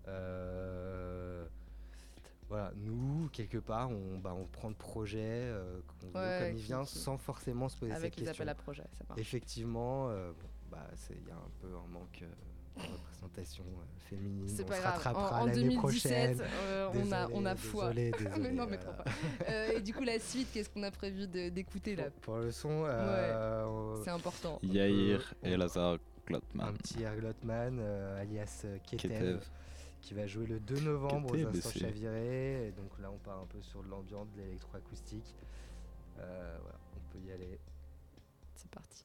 [0.09, 1.47] Euh,
[2.49, 6.63] voilà, nous, quelque part, on, bah, on prend le projet euh, veut Ouais, comme il
[6.63, 8.43] vient qui- sans forcément se poser Avec cette les question.
[8.43, 9.21] appels à projet, ça marche.
[9.21, 12.25] Effectivement, bon, bah, il y a un peu un manque
[12.77, 14.49] représentation euh, féminine.
[14.49, 14.95] C'est on pas se grave.
[14.95, 16.41] rattrapera En, en l'année 2017, prochaine.
[16.43, 17.93] euh, on, a, on a foi.
[17.93, 18.79] Désolé, mais désolé, non, mais voilà.
[18.79, 19.11] trop pas.
[19.49, 22.51] Euh, et du coup, la suite, qu'est-ce qu'on a prévu d'écouter là Pour, pour le
[22.51, 24.59] son, euh, on- C'est important.
[24.63, 26.75] Yair on- et Lazare un Glotman.
[26.75, 29.41] petit Erglotman, euh, alias euh, Ketev, Ketev.
[30.01, 32.69] qui va jouer le 2 novembre Ketev, aux Instants Chavirés.
[32.69, 35.35] Et donc là, on part un peu sur de l'ambiance, de l'électroacoustique.
[36.21, 37.59] Euh, voilà, on peut y aller.
[38.55, 39.05] C'est parti.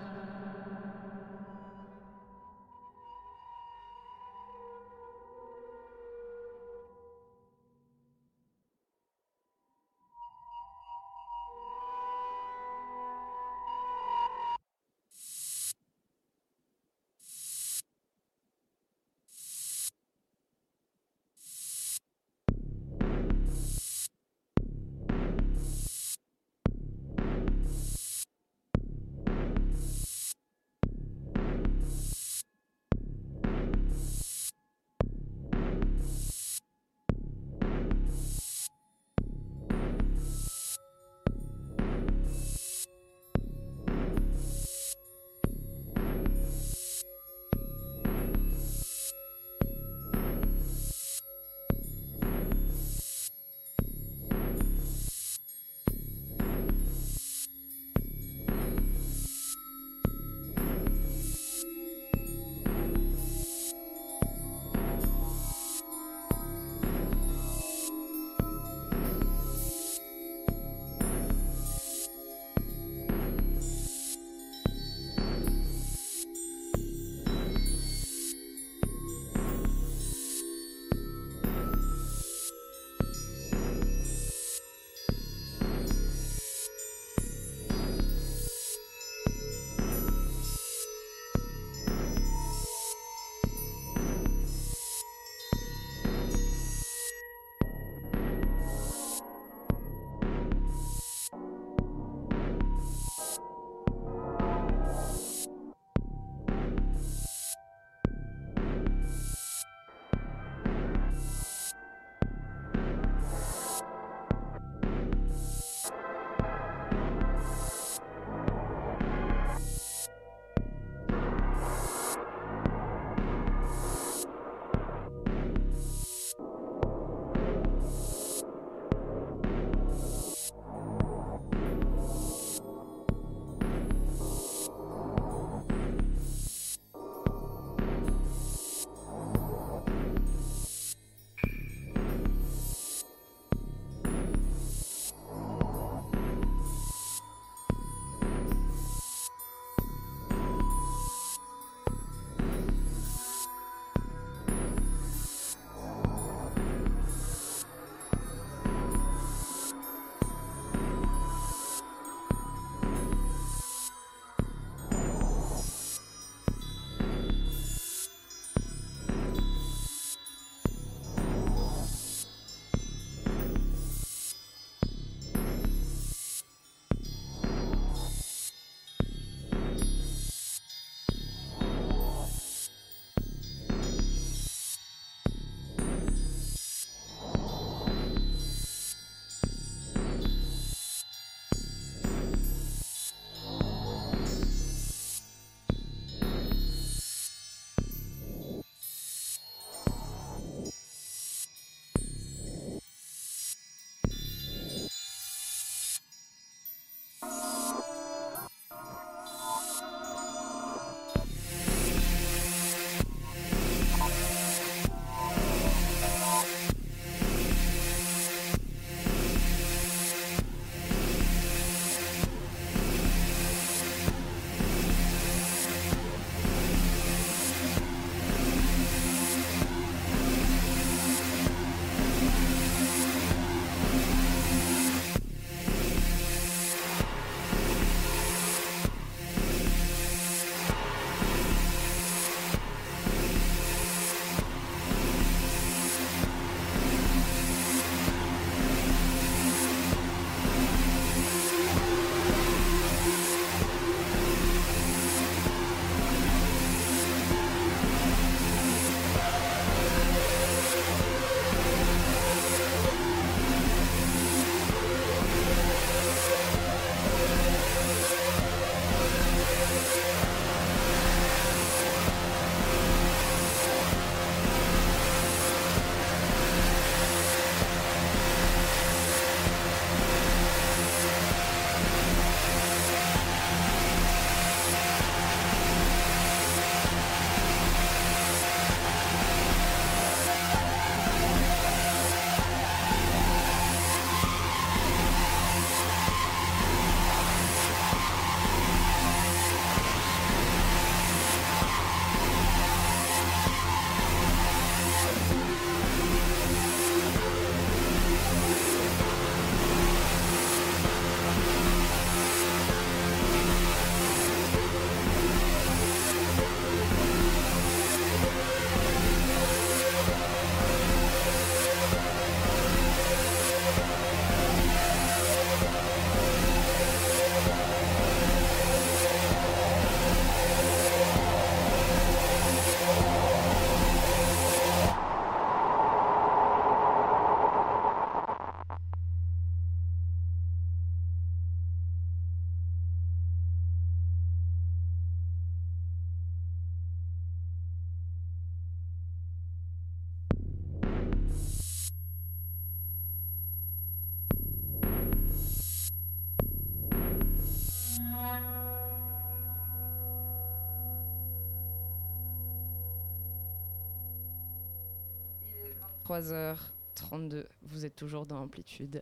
[366.11, 367.45] 23h32.
[367.63, 369.01] Vous êtes toujours dans Amplitude.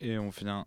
[0.00, 0.66] Et on vient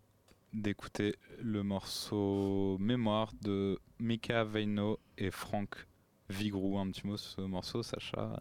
[0.52, 5.86] d'écouter le morceau Mémoire de Mika Veino et Franck
[6.30, 6.78] Vigrou.
[6.78, 8.40] Un petit mot sur ce morceau, Sacha?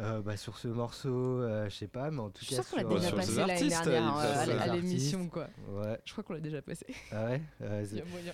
[0.00, 1.08] Euh, bah, sur ce morceau,
[1.40, 2.62] euh, je sais pas, mais en tout Je cas.
[2.62, 5.48] sûre qu'on l'a sur- déjà sur passé l'année artistes, dernière euh, à, l'émission, quoi.
[5.68, 6.86] Ouais, Je crois qu'on l'a déjà passé.
[7.10, 8.32] ah ouais euh, Il y a moyen.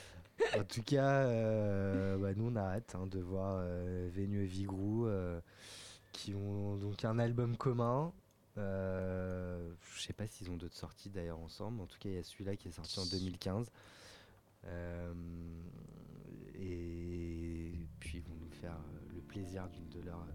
[0.59, 4.47] En tout cas, euh, bah, nous on a hâte hein, de voir euh, Venu et
[4.47, 5.41] Vigrou euh,
[6.15, 8.13] qui ont donc un album commun.
[8.57, 11.81] Euh, je sais pas s'ils ont d'autres sorties d'ailleurs ensemble.
[11.81, 13.69] En tout cas, il y a celui-là qui est sorti en 2015.
[14.67, 15.13] Euh,
[16.55, 20.27] et puis ils vont nous faire euh, le plaisir d'une de leurs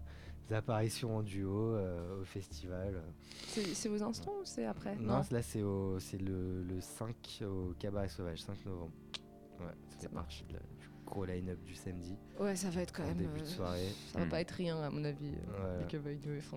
[0.52, 3.02] apparitions en duo euh, au festival.
[3.46, 4.96] C'est aux instants ou c'est après?
[4.96, 8.92] Non, là c'est au- c'est le, le 5 au Cabaret Sauvage, 5 novembre.
[9.60, 10.60] Ouais, ça fait partie de la-
[11.10, 12.16] gros line-up du samedi.
[12.38, 13.16] Ouais, ça va être quand en même.
[13.18, 13.88] début de euh, soirée.
[14.12, 14.28] Ça va Hmm.
[14.28, 15.32] pas être rien, à mon avis.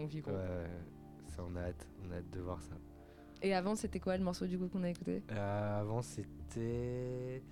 [0.07, 0.31] Vigon.
[0.31, 0.69] Ouais, ouais,
[1.35, 2.75] ça on a hâte, on a hâte de voir ça.
[3.41, 5.21] Et avant, c'était quoi le morceau du coup qu'on a écouté?
[5.31, 7.43] Euh, avant c'était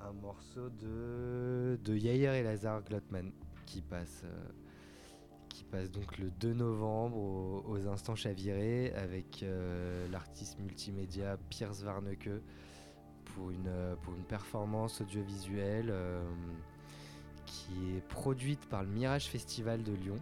[0.00, 3.32] un morceau de, de Yair et Lazare Glotman
[3.66, 4.48] qui passe, euh,
[5.48, 11.66] qui passe donc le 2 novembre au- aux Instants Chavirés avec euh, l'artiste multimédia Piers
[11.82, 12.28] Varneke
[13.34, 16.22] pour une, euh, pour une performance audiovisuelle euh,
[17.46, 20.16] qui est produite par le Mirage Festival de Lyon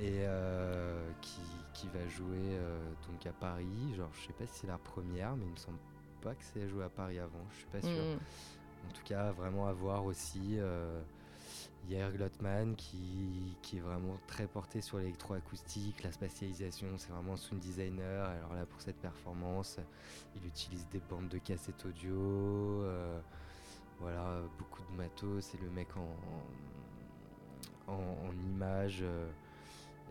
[0.00, 1.40] et euh, qui,
[1.72, 2.58] qui va jouer
[3.08, 3.94] donc à Paris.
[3.96, 5.78] Genre, je sais pas si c'est la première, mais il me semble
[6.20, 7.44] pas que c'est joué à Paris avant.
[7.52, 7.90] Je suis pas sûr.
[7.90, 8.88] Hmm.
[8.88, 10.58] En tout cas, vraiment à voir aussi.
[11.88, 17.36] Yair Glotman qui, qui est vraiment très porté sur l'électroacoustique, la spatialisation, c'est vraiment un
[17.36, 18.26] sound designer.
[18.28, 19.78] Alors là, pour cette performance,
[20.36, 23.20] il utilise des bandes de cassette audio, euh,
[24.00, 25.44] voilà, beaucoup de matos.
[25.44, 28.32] C'est le mec en, en, en
[29.02, 29.30] euh,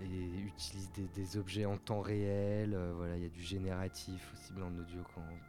[0.02, 2.74] et utilise des, des objets en temps réel.
[2.74, 5.02] euh, voilà, il y a du génératif aussi bien en audio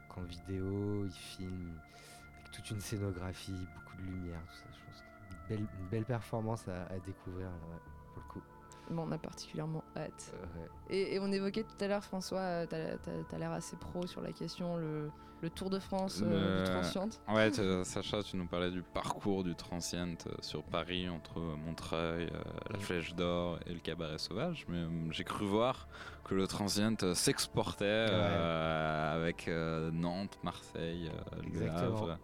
[0.09, 1.05] qu'en vidéo.
[1.07, 1.79] Il filme
[2.41, 4.65] avec toute une scénographie, beaucoup de lumière, tout ça.
[4.73, 5.04] Je pense
[5.49, 7.81] belle, une belle performance à, à découvrir là, ouais,
[8.15, 8.43] pour le coup.
[8.91, 10.33] Bon, on a particulièrement hâte.
[10.35, 10.69] Euh, ouais.
[10.91, 14.07] Et, et on évoquait tout à l'heure, François, euh, t'as t'as- t'as l'air assez pro
[14.07, 17.09] sur la question, le, le Tour de France euh, Le- du Transient.
[17.29, 22.29] Ouais, tu- Sacha, tu nous parlais du parcours du Transient euh, sur Paris entre Montreuil,
[22.33, 24.67] euh, la Flèche d'Or et le Cabaret Sauvage.
[24.69, 25.89] Mais euh, j'ai cru voir
[26.25, 31.97] que le Transient euh, s'exportait euh, avec euh, Nantes, Marseille, euh, Le Exactement.
[31.97, 32.19] Havre.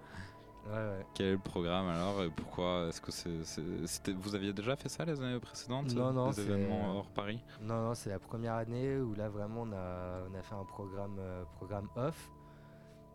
[0.66, 1.06] Ouais, ouais.
[1.14, 5.04] Quel est le programme alors et pourquoi Est-ce que c'est, vous aviez déjà fait ça
[5.04, 7.42] les années précédentes Non, non, Des c'est- événements hors Paris?
[7.62, 10.64] Non, non, c'est la première année où là vraiment on a, on a fait un
[10.64, 12.30] programme, euh, programme off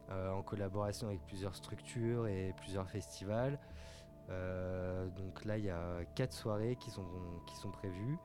[0.09, 3.59] euh, en collaboration avec plusieurs structures et plusieurs festivals.
[4.31, 7.05] Euh, donc là il y a quatre soirées qui sont,
[7.45, 8.17] qui sont prévues.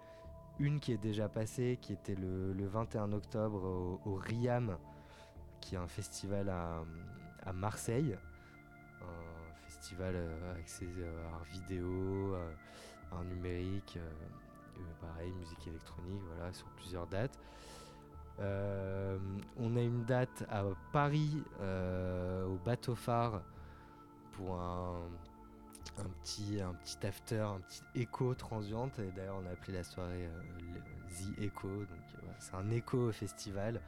[0.59, 4.77] Une qui est déjà passée, qui était le, le 21 octobre au, au RIAM,
[5.61, 6.83] qui est un festival à,
[7.47, 8.17] à Marseille.
[9.81, 12.53] Festival euh, axé euh, art vidéo, euh,
[13.13, 13.95] art numérique.
[13.97, 14.11] euh,
[14.77, 17.39] euh, pareil, musique électronique, voilà, sur plusieurs dates.
[18.39, 23.41] On a une date à Paris, au bateau phare,
[24.33, 25.01] pour un,
[26.23, 29.01] petit, un petit after, un petit écho transiente.
[29.17, 30.29] D'ailleurs, on a appelé la soirée
[31.09, 31.69] The Echo.
[31.69, 33.81] Donc, c'est un écho festival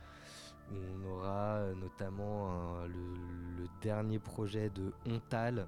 [0.77, 5.67] on aura euh, notamment le, dernier projet de Ontal,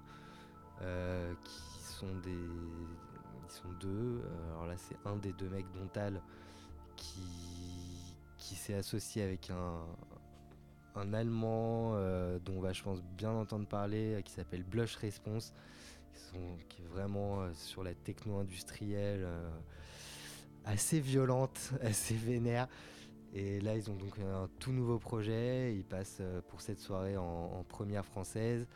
[0.82, 2.30] euh, qui sont des.
[2.30, 4.22] Ils sont deux.
[4.50, 6.20] Alors là, c'est un des deux mecs d'Ontal
[6.96, 7.20] qui,
[8.38, 9.80] qui s'est associé avec un,
[10.94, 14.94] un Allemand euh, dont on va, je pense, bien entendre parler, euh, qui s'appelle Blush
[14.96, 15.52] Response,
[16.12, 19.26] qui, sont, est vraiment sur la techno-industrielle
[20.64, 22.68] assez violente, assez vénère.
[23.34, 25.74] Et là, ils ont donc un tout nouveau projet.
[25.74, 28.66] Ils passent euh, pour cette soirée en, en première française.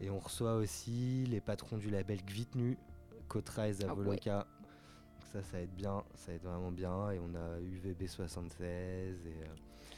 [0.00, 2.78] Et on reçoit aussi les patrons du label Gvitnu,
[3.26, 4.38] Kotra et Zavoloka.
[4.38, 7.10] Donc ça, ça va être bien, ça va être vraiment bien.
[7.10, 9.16] Et on a UVB76 et...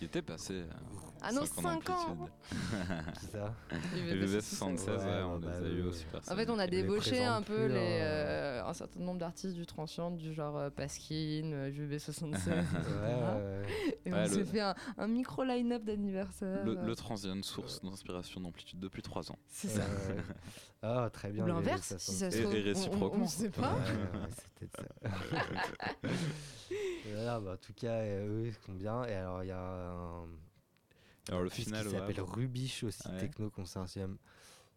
[0.00, 0.54] Qui était passé.
[0.54, 0.66] euh,
[1.20, 2.16] Ah non, cinq 5 ans
[2.48, 3.54] qui ça
[3.94, 6.58] Et le V76, Ouais, ouais, on bah, les a eu au Super En fait, on
[6.58, 8.04] a débauché un peu plus, les, hein.
[8.04, 12.50] euh, un certain nombre d'artistes du Transient, du genre euh, Paskin, euh, JB76, etc.
[12.50, 13.62] Ouais, ouais, ouais.
[14.06, 16.64] Et Ouais, on s'est le- fait un, un micro line-up d'anniversaire.
[16.64, 19.38] Le, le Transient, source d'inspiration d'amplitude depuis 3 ans.
[19.48, 19.82] C'est ça.
[20.82, 21.46] Ah, très bien.
[21.46, 21.98] L'inverse, V76.
[21.98, 22.54] si ça se trouve.
[22.56, 23.24] et on- réciproquement.
[23.24, 23.76] On, sait Ouais, pas.
[24.58, 24.82] c'est ça.
[27.12, 29.04] Voilà, bah, en tout cas, eux, ils sont bien.
[29.04, 30.26] Et alors, il y a un.
[31.28, 32.20] Alors, le final, qui s'appelle.
[32.20, 33.18] Rubiche aussi, Ouais.
[33.20, 34.18] Techno Consortium,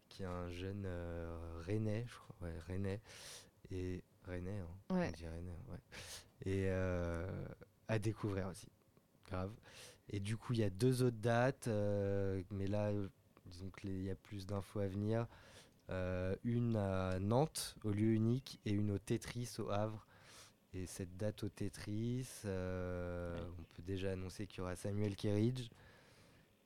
[0.08, 1.36] qui est un jeune euh,
[1.66, 2.36] Rennais, je crois.
[2.48, 3.00] Ouais, Rennais.
[3.70, 4.02] Et.
[4.26, 4.94] Rennais, hein.
[4.94, 5.08] Ouais.
[5.08, 5.78] On dit Rennais, ouais.
[6.46, 6.64] Et.
[6.68, 7.26] euh,
[7.88, 8.68] à découvrir aussi.
[9.28, 9.52] Grave.
[10.10, 13.08] Et du coup, il y a deux autres dates, euh, mais là, euh,
[13.46, 15.26] disons qu'il y a plus d'infos à venir.
[15.90, 20.06] Euh, une à Nantes, au lieu unique, et une au Tetris, au Havre.
[20.74, 25.68] Et cette date au Tetris, euh, on peut déjà annoncer qu'il y aura Samuel Kerridge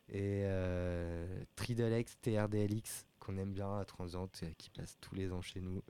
[0.09, 5.43] et euh, Tridalex, TRDLX, qu'on aime bien à Transant, et qui passe tous les ans
[5.43, 5.83] chez nous.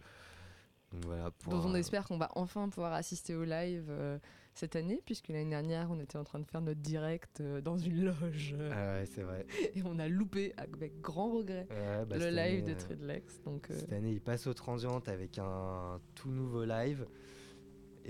[0.93, 4.19] Donc voilà, pour dont on espère qu'on va enfin pouvoir assister au live euh,
[4.55, 7.77] cette année, puisque l'année dernière, on était en train de faire notre direct euh, dans
[7.77, 9.47] une loge Ah ouais, c'est vrai.
[9.75, 13.43] et on a loupé avec grand regret Ouais, bah, le live année, de Tridlex.
[13.43, 17.07] Donc, euh, Cette année, il passe au Transient avec un tout nouveau live.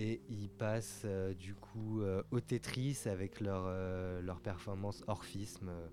[0.01, 5.69] Et il passe euh, du coup euh, au Tetris avec leur, euh, leur performance Orphisme
[5.71, 5.89] euh,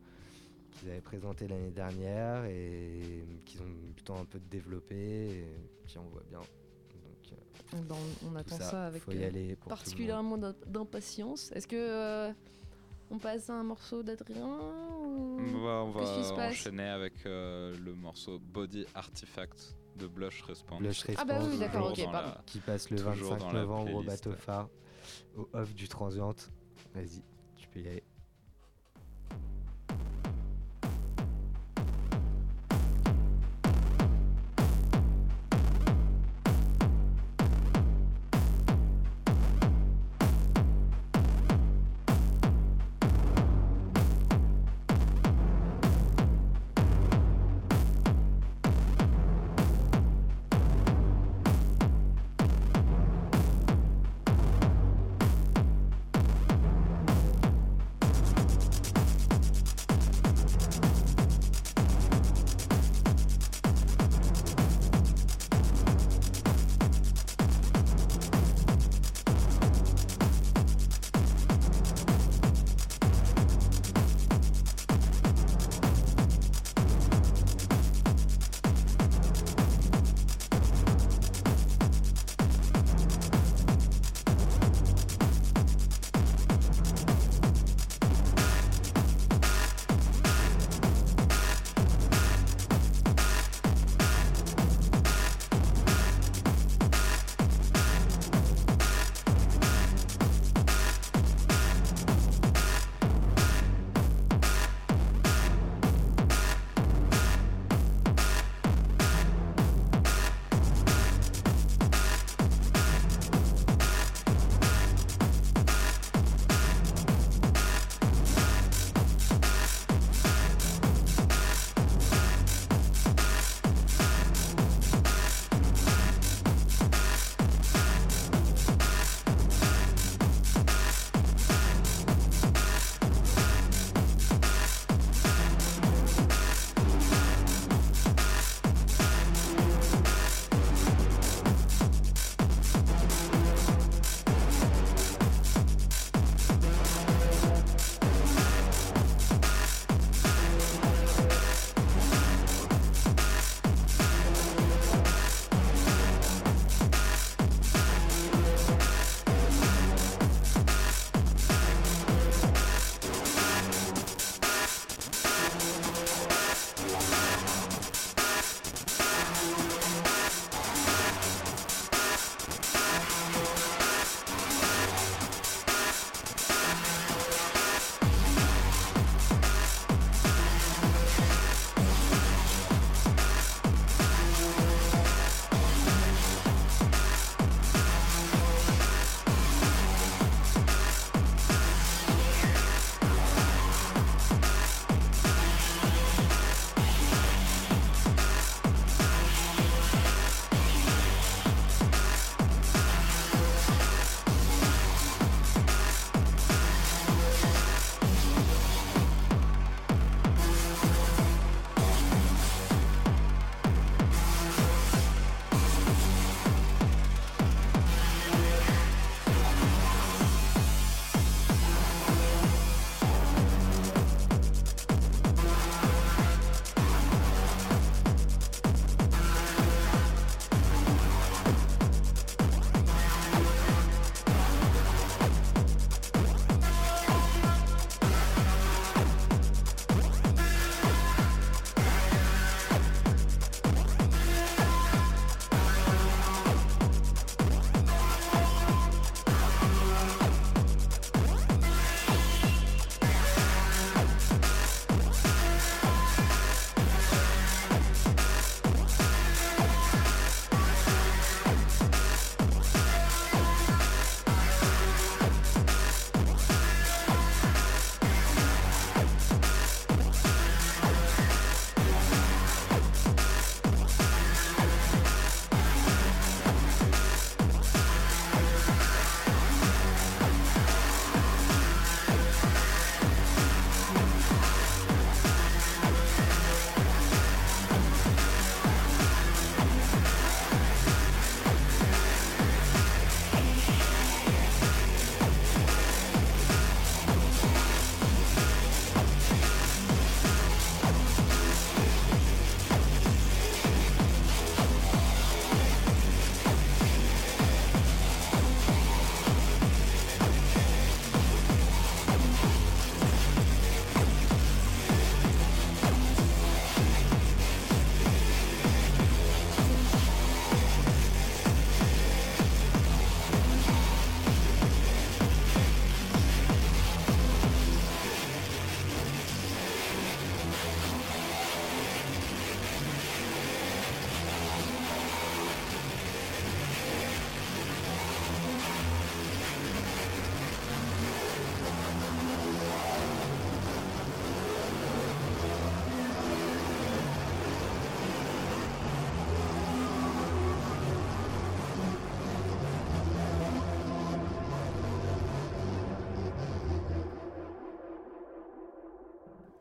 [0.72, 5.26] qu'ils avaient présenté l'année dernière et qu'ils ont eu le temps un peu de développer
[5.40, 5.46] et
[5.88, 6.38] qui envoie bien.
[6.40, 7.78] Donc, euh,
[8.24, 9.70] on, on attend ça, ça, avec faut y euh, aller pour tout le monde.
[9.70, 11.52] particulièrement d'im- d'impatience.
[11.54, 12.32] Est-ce que euh,
[13.10, 15.92] on passe à un morceau d'Adrien ou- On va, on
[16.50, 20.80] enchaîner avec euh, le morceau Body Artifact de Blush Response.
[20.80, 22.30] Blush Ah bah oui, Response, d'accord, ok, dans pardon.
[22.30, 24.70] la- qui passe le toujours 25 dans la novembre au bateau phare,
[25.38, 26.36] au off du Transient.
[26.94, 27.24] Vas-y,
[27.58, 28.04] tu peux y aller.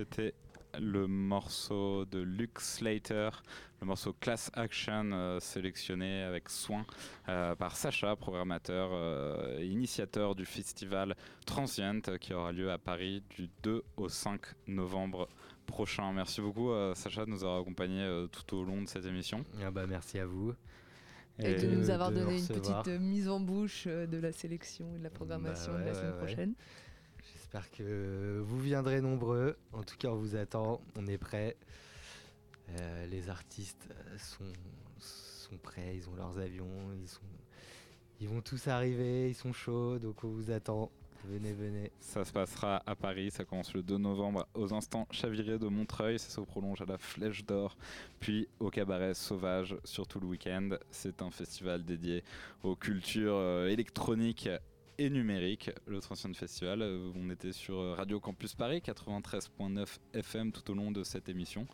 [0.00, 0.32] C'était
[0.78, 3.28] le morceau de Luke Slater,
[3.82, 6.86] le morceau Class Action euh, sélectionné avec soin
[7.28, 12.78] euh, par Sacha, programmateur euh, et initiateur du festival Transient euh, qui aura lieu à
[12.78, 15.28] Paris du 2 au 5 novembre
[15.66, 16.10] prochain.
[16.14, 19.44] Merci beaucoup euh, Sacha de nous avoir accompagnés euh, tout au long de cette émission.
[19.62, 20.54] Ah bah merci à vous.
[21.38, 24.32] Et, de nous avoir de donné une petite euh, mise en bouche euh, de la
[24.32, 26.48] sélection et de la programmation Bah de la semaine ouais, ouais.
[27.52, 29.56] J'espère que vous viendrez nombreux.
[29.72, 30.80] En tout cas, on vous attend.
[30.96, 31.56] On est prêts.
[32.68, 35.96] Euh, les artistes sont, prêts.
[35.96, 36.70] Ils ont leurs avions.
[38.20, 39.30] Ils, vont tous arriver.
[39.30, 39.98] Ils sont chauds.
[39.98, 40.92] Donc, on vous attend.
[41.24, 41.90] Venez, venez.
[41.98, 46.18] Ça se passera à Paris, ça commence le 2 novembre aux instants chavirés de Montreuil,
[46.18, 47.76] ça se prolonge à la Flèche d'Or,
[48.20, 50.70] puis au Cabaret Sauvage sur tout le week-end.
[50.90, 52.24] C'est un festival dédié
[52.62, 54.48] aux cultures euh, électroniques
[55.00, 56.82] et numériques, le Transient Festival.
[56.82, 61.30] Euh, On était sur euh, Radio Campus Paris 93.9 FM tout au long de cette
[61.30, 61.66] émission.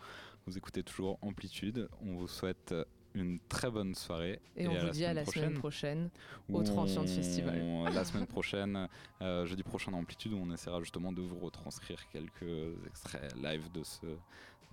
[0.47, 1.89] Vous écoutez toujours Amplitude.
[2.03, 2.85] On vous souhaite euh,
[3.15, 4.39] une très bonne soirée.
[4.57, 6.09] Et, on vous dit à la semaine prochaine.
[6.53, 7.61] au Transient Festival.
[7.93, 8.89] La semaine prochaine,
[9.21, 13.73] euh, jeudi prochain dans Amplitude, où on essaiera justement de vous retranscrire quelques extraits live
[13.73, 14.07] de ce.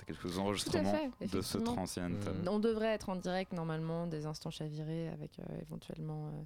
[0.05, 2.19] quelques enregistrements fait, de ce transient.
[2.45, 6.43] On devrait être en direct normalement des instants chavirés avec euh, éventuellement euh,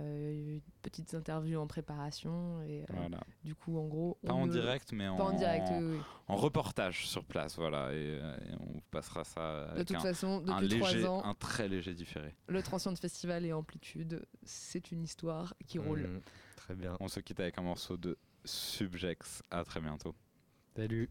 [0.00, 2.60] euh, petites interviews en préparation.
[2.62, 3.20] Et euh, Voilà.
[3.44, 4.18] du coup, en gros.
[4.26, 5.98] Pas en direct, mais en, Pas en direct, oui, oui.
[6.28, 7.56] en reportage sur place.
[7.56, 7.92] Voilà.
[7.92, 11.24] Et, euh, et on vous passera ça De toute un, façon, un depuis léger, ans,
[11.24, 12.34] un très léger différé.
[12.48, 16.00] le Transient Festival et Amplitude, c'est une histoire qui roule.
[16.08, 16.20] Mm,
[16.56, 16.96] très bien.
[17.00, 19.42] On se quitte avec un morceau de Subjex.
[19.50, 20.14] À très bientôt.
[20.74, 21.08] Salut.